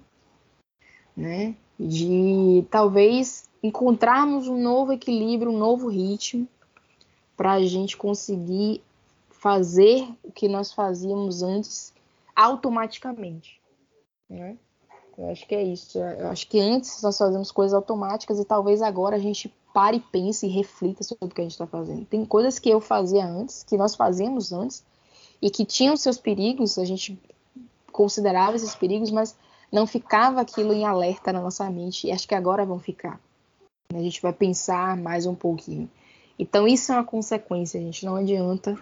[1.17, 1.55] né?
[1.79, 6.49] de talvez encontrarmos um novo equilíbrio, um novo ritmo,
[7.37, 8.83] para a gente conseguir
[9.45, 11.93] fazer o que nós fazíamos antes
[12.35, 13.61] automaticamente.
[14.27, 14.57] Né?
[15.19, 15.99] Eu acho que é isso.
[15.99, 20.47] Eu acho que antes nós fazemos coisas automáticas e talvez agora a gente pare pense
[20.47, 22.07] e reflita sobre o que a gente está fazendo.
[22.07, 24.83] Tem coisas que eu fazia antes, que nós fazíamos antes,
[25.43, 27.21] e que tinham seus perigos, a gente
[27.93, 29.37] considerava esses perigos, mas
[29.71, 33.21] não ficava aquilo em alerta na nossa mente, e acho que agora vão ficar.
[33.93, 35.91] A gente vai pensar mais um pouquinho.
[36.39, 38.75] Então, isso é uma consequência, gente não adianta.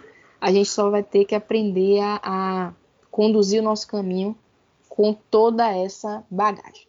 [0.43, 2.19] A gente só vai ter que aprender a,
[2.67, 2.73] a
[3.09, 4.37] conduzir o nosso caminho
[4.89, 6.85] com toda essa bagagem.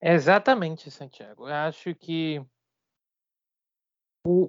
[0.00, 1.46] Exatamente, Santiago.
[1.46, 2.42] Eu acho que
[4.26, 4.48] o,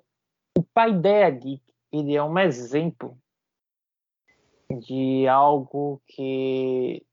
[0.58, 1.62] o Paideia Geek
[1.92, 3.18] ele é um exemplo
[4.80, 7.06] de algo que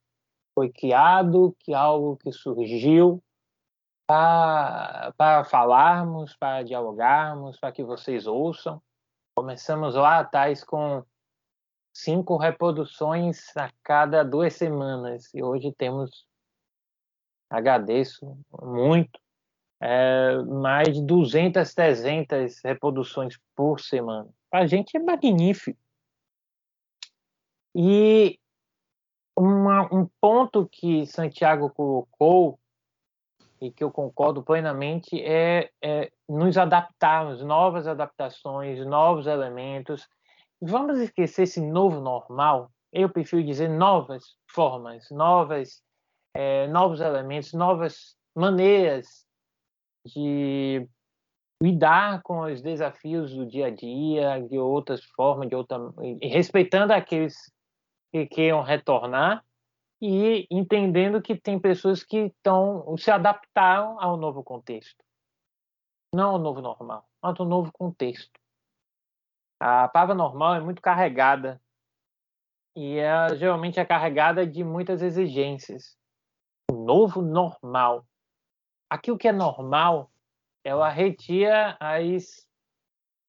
[0.55, 3.21] foi criado, que algo que surgiu
[4.07, 8.81] para falarmos, para dialogarmos, para que vocês ouçam.
[9.37, 11.05] Começamos lá atrás com
[11.93, 15.33] cinco reproduções a cada duas semanas.
[15.35, 16.27] E hoje temos,
[17.51, 19.19] agradeço muito,
[19.81, 24.31] é, mais de 200, 300 reproduções por semana.
[24.49, 25.81] Para a gente é magnífico.
[27.75, 28.39] E
[29.37, 32.57] uma, um ponto que Santiago colocou
[33.65, 40.09] e que eu concordo plenamente é, é nos adaptarmos, novas adaptações, novos elementos
[40.65, 42.71] vamos esquecer esse novo normal.
[42.93, 45.83] Eu prefiro dizer novas formas, novas,
[46.35, 49.27] é, novos elementos, novas maneiras
[50.07, 50.87] de
[51.63, 55.79] lidar com os desafios do dia a dia, de outras formas, de outra,
[56.23, 57.37] respeitando aqueles
[58.13, 59.45] que queiram retornar
[60.07, 65.03] e entendendo que tem pessoas que estão se adaptaram ao novo contexto,
[66.15, 68.39] não ao novo normal, mas ao novo contexto.
[69.59, 71.59] A palavra normal é muito carregada
[72.77, 75.97] e é, geralmente é carregada de muitas exigências.
[76.71, 78.07] O novo normal.
[78.91, 80.13] Aqui o que é normal,
[80.63, 82.47] ela retira as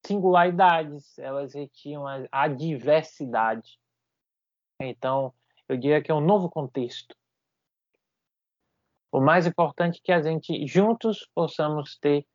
[0.05, 3.79] singularidades, elas retiram a, a diversidade.
[4.81, 5.33] Então,
[5.67, 7.15] eu diria que é um novo contexto.
[9.11, 12.25] O mais importante é que a gente juntos possamos ter,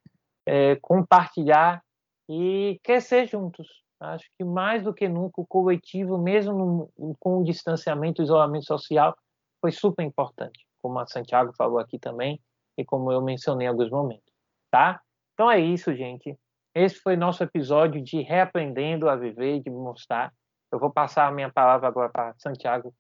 [0.46, 1.82] é, compartilhar
[2.28, 3.68] e crescer juntos.
[4.00, 8.64] Acho que mais do que nunca o coletivo, mesmo no, com o distanciamento, o isolamento
[8.64, 9.14] social,
[9.60, 12.40] foi super importante, como a Santiago falou aqui também
[12.78, 14.32] e como eu mencionei em alguns momentos,
[14.70, 15.00] tá?
[15.34, 16.34] Então é isso, gente.
[16.74, 20.32] Esse foi nosso episódio de Reaprendendo a Viver, de mostrar.
[20.72, 22.94] Eu vou passar a minha palavra agora para Santiago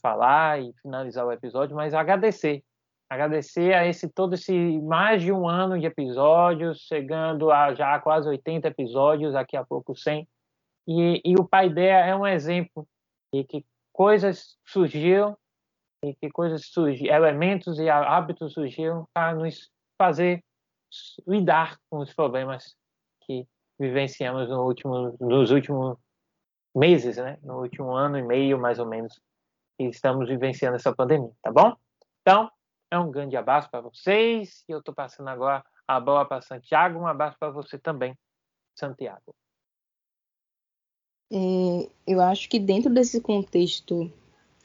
[0.00, 2.62] falar e finalizar o episódio, mas agradecer
[3.12, 8.26] agradecer a esse todo esse mais de um ano de episódios, chegando a já quase
[8.26, 10.26] 80 episódios, daqui a pouco 100.
[10.88, 12.88] E, e o pai dela é um exemplo
[13.32, 15.36] de que coisas surgiram
[16.02, 19.70] e que coisas surgiram, elementos e hábitos surgiram para nos
[20.00, 20.42] fazer
[21.26, 22.74] lidar com os problemas
[23.24, 23.46] que
[23.78, 25.98] vivenciamos no último, nos últimos
[26.74, 27.38] meses, né?
[27.42, 29.20] No último ano e meio, mais ou menos,
[29.90, 31.74] que estamos vivenciando essa pandemia, tá bom?
[32.20, 32.50] Então,
[32.90, 34.64] é um grande abraço para vocês.
[34.68, 36.98] E eu estou passando agora a bola para Santiago.
[36.98, 38.16] Um abraço para você também,
[38.74, 39.34] Santiago.
[41.32, 44.12] É, eu acho que dentro desse contexto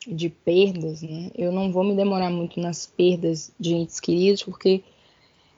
[0.06, 4.84] de perdas, né, eu não vou me demorar muito nas perdas de entes queridos, porque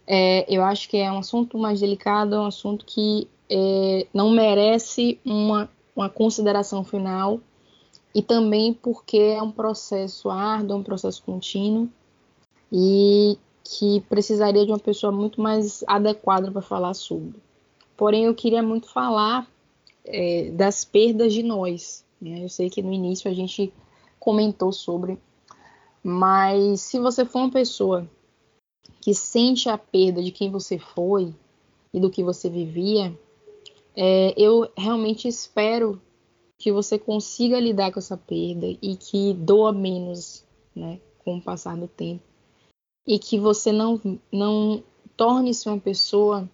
[0.06, 4.30] é, eu acho que é um assunto mais delicado, é um assunto que é, não
[4.30, 7.40] merece uma, uma consideração final,
[8.14, 11.90] e também porque é um processo árduo, um processo contínuo,
[12.72, 17.40] e que precisaria de uma pessoa muito mais adequada para falar sobre.
[17.96, 19.48] Porém, eu queria muito falar
[20.06, 22.04] é, das perdas de nós.
[22.20, 22.44] Né?
[22.44, 23.72] Eu sei que no início a gente
[24.20, 25.18] comentou sobre,
[26.04, 28.10] mas se você for uma pessoa
[29.02, 31.34] que sente a perda de quem você foi
[31.94, 33.18] e do que você vivia,
[33.96, 36.02] é, eu realmente espero
[36.60, 40.44] que você consiga lidar com essa perda e que doa menos,
[40.76, 42.22] né, com o passar do tempo,
[43.08, 44.00] e que você não
[44.32, 44.84] não
[45.16, 46.48] torne-se uma pessoa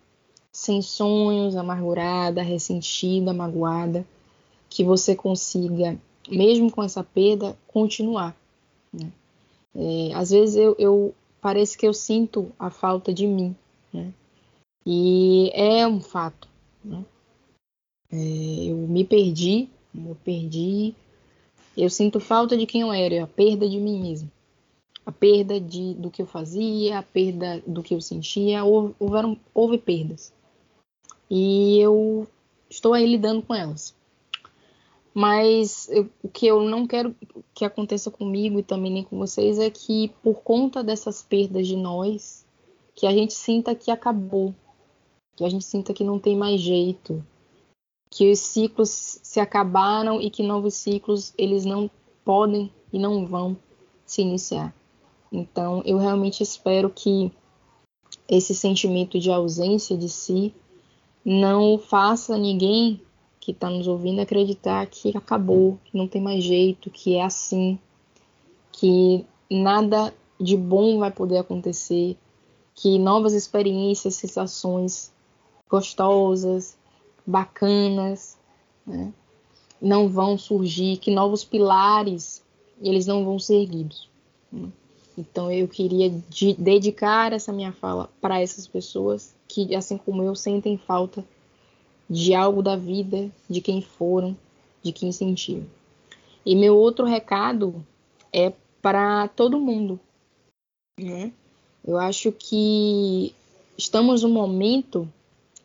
[0.51, 4.07] sem sonhos, amargurada, ressentida, magoada,
[4.69, 5.99] que você consiga,
[6.29, 8.35] mesmo com essa perda, continuar.
[8.93, 9.11] Né?
[9.75, 13.53] É, às vezes eu, eu, parece que eu sinto a falta de mim,
[13.91, 14.13] né?
[14.85, 16.47] e é um fato.
[16.83, 17.03] Né?
[18.11, 19.69] É, eu me perdi,
[20.07, 20.93] eu perdi,
[21.77, 24.31] eu sinto falta de quem eu era, a perda de mim mesmo.
[25.05, 29.37] A perda de, do que eu fazia, a perda do que eu sentia, houve, houveram,
[29.53, 30.33] houve perdas.
[31.29, 32.27] E eu
[32.69, 33.93] estou aí lidando com elas.
[35.13, 37.15] Mas eu, o que eu não quero
[37.53, 41.75] que aconteça comigo e também nem com vocês é que, por conta dessas perdas de
[41.75, 42.45] nós,
[42.93, 44.53] que a gente sinta que acabou,
[45.35, 47.23] que a gente sinta que não tem mais jeito,
[48.15, 51.91] que os ciclos se acabaram e que novos ciclos eles não
[52.23, 53.57] podem e não vão
[54.05, 54.73] se iniciar.
[55.29, 57.29] Então, eu realmente espero que
[58.25, 60.55] esse sentimento de ausência de si
[61.25, 63.01] não faça ninguém
[63.37, 67.77] que está nos ouvindo acreditar que acabou, que não tem mais jeito, que é assim,
[68.71, 72.15] que nada de bom vai poder acontecer,
[72.73, 75.11] que novas experiências, sensações
[75.69, 76.77] gostosas,
[77.25, 78.37] bacanas,
[78.85, 79.13] né,
[79.81, 82.43] não vão surgir, que novos pilares
[82.81, 84.09] eles não vão ser erguidos.
[84.51, 84.69] Né.
[85.17, 90.35] Então eu queria de dedicar essa minha fala para essas pessoas que, assim como eu,
[90.35, 91.23] sentem falta
[92.09, 94.35] de algo da vida, de quem foram,
[94.83, 95.65] de quem sentiram.
[96.45, 97.83] E meu outro recado
[98.31, 99.99] é para todo mundo.
[100.99, 101.31] Né?
[101.83, 103.33] Eu acho que
[103.77, 105.11] estamos num momento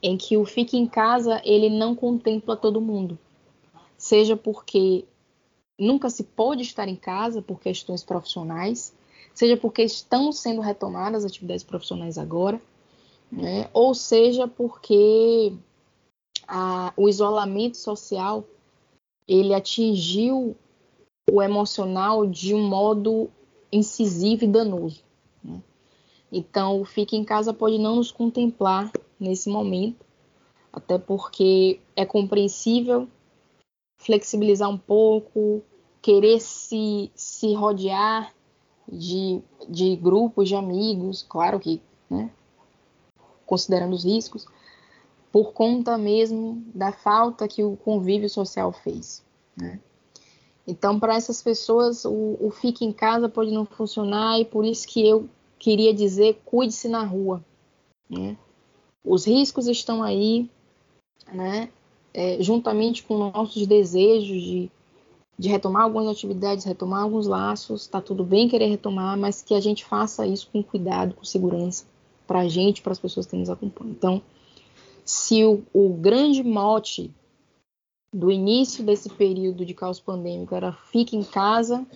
[0.03, 3.19] em que o fique em casa ele não contempla todo mundo,
[3.97, 5.05] seja porque
[5.79, 8.95] nunca se pôde estar em casa por questões profissionais,
[9.35, 12.61] seja porque estão sendo retomadas as atividades profissionais agora,
[13.31, 13.69] né?
[13.73, 15.53] ou seja porque
[16.47, 18.45] a, o isolamento social
[19.27, 20.57] ele atingiu
[21.31, 23.31] o emocional de um modo
[23.73, 25.03] incisivo e danoso.
[26.33, 30.05] Então, o Fique em Casa pode não nos contemplar nesse momento,
[30.73, 33.09] até porque é compreensível
[33.99, 35.63] flexibilizar um pouco,
[36.01, 38.33] querer se, se rodear
[38.91, 42.31] de, de grupos de amigos, claro que, né,
[43.45, 44.47] considerando os riscos,
[45.31, 49.23] por conta mesmo da falta que o convívio social fez.
[49.57, 49.79] Né?
[50.67, 54.87] Então, para essas pessoas, o, o fique em casa pode não funcionar e por isso
[54.89, 55.29] que eu
[55.61, 57.45] queria dizer, cuide-se na rua.
[58.09, 58.37] Né?
[59.05, 60.51] Os riscos estão aí,
[61.33, 61.71] né?
[62.13, 64.73] É, juntamente com nossos desejos de
[65.41, 69.61] de retomar algumas atividades, retomar alguns laços, tá tudo bem querer retomar, mas que a
[69.61, 71.87] gente faça isso com cuidado, com segurança,
[72.27, 73.93] para a gente, para as pessoas que nos acompanham.
[73.93, 74.23] Então,
[75.03, 77.11] se o, o grande mote
[78.15, 81.87] do início desse período de caos pandêmico era fique em casa,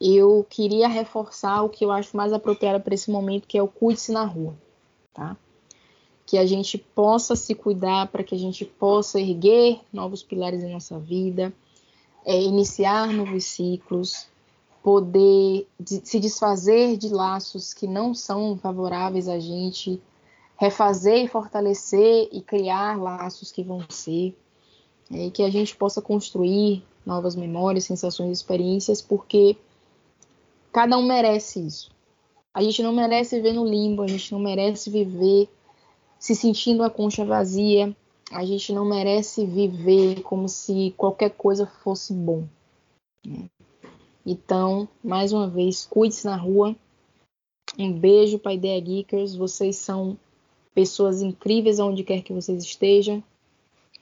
[0.00, 3.68] eu queria reforçar o que eu acho mais apropriado para esse momento, que é o
[3.68, 4.54] cuide-se na rua,
[5.12, 5.36] tá?
[6.24, 10.72] Que a gente possa se cuidar para que a gente possa erguer novos pilares em
[10.72, 11.52] nossa vida,
[12.24, 14.26] é, iniciar novos ciclos,
[14.82, 20.00] poder de, se desfazer de laços que não são favoráveis a gente,
[20.56, 24.36] refazer e fortalecer e criar laços que vão ser,
[25.10, 29.56] é, e que a gente possa construir novas memórias, sensações, experiências, porque
[30.72, 31.90] cada um merece isso.
[32.52, 35.48] A gente não merece viver no limbo, a gente não merece viver
[36.18, 37.94] se sentindo a concha vazia,
[38.30, 42.46] a gente não merece viver como se qualquer coisa fosse bom.
[44.26, 46.76] Então, mais uma vez, cuide-se na rua.
[47.78, 49.34] Um beijo para Ideia Geekers.
[49.34, 50.18] Vocês são
[50.74, 53.22] pessoas incríveis aonde quer que vocês estejam.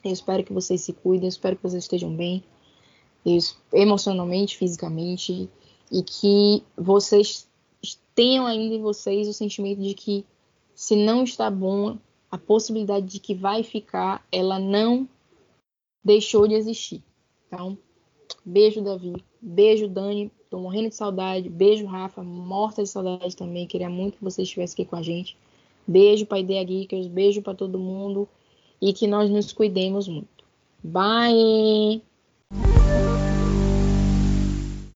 [0.03, 2.45] Eu espero que vocês se cuidem, eu espero que vocês estejam bem,
[3.73, 5.49] emocionalmente, fisicamente,
[5.91, 7.49] e que vocês
[8.15, 10.25] tenham ainda em vocês o sentimento de que
[10.75, 11.97] se não está bom,
[12.31, 15.09] a possibilidade de que vai ficar, ela não
[16.05, 17.03] deixou de existir.
[17.47, 17.79] Então,
[18.45, 19.15] beijo, Davi.
[19.41, 20.31] Beijo, Dani.
[20.51, 21.49] Tô morrendo de saudade.
[21.49, 22.23] Beijo, Rafa.
[22.23, 23.67] Morta de saudade também.
[23.67, 25.37] Queria muito que você estivesse aqui com a gente.
[25.87, 27.07] Beijo para Ideia Geekers.
[27.07, 28.29] Beijo para todo mundo.
[28.81, 30.45] E que nós nos cuidemos muito.
[30.83, 32.03] Bye!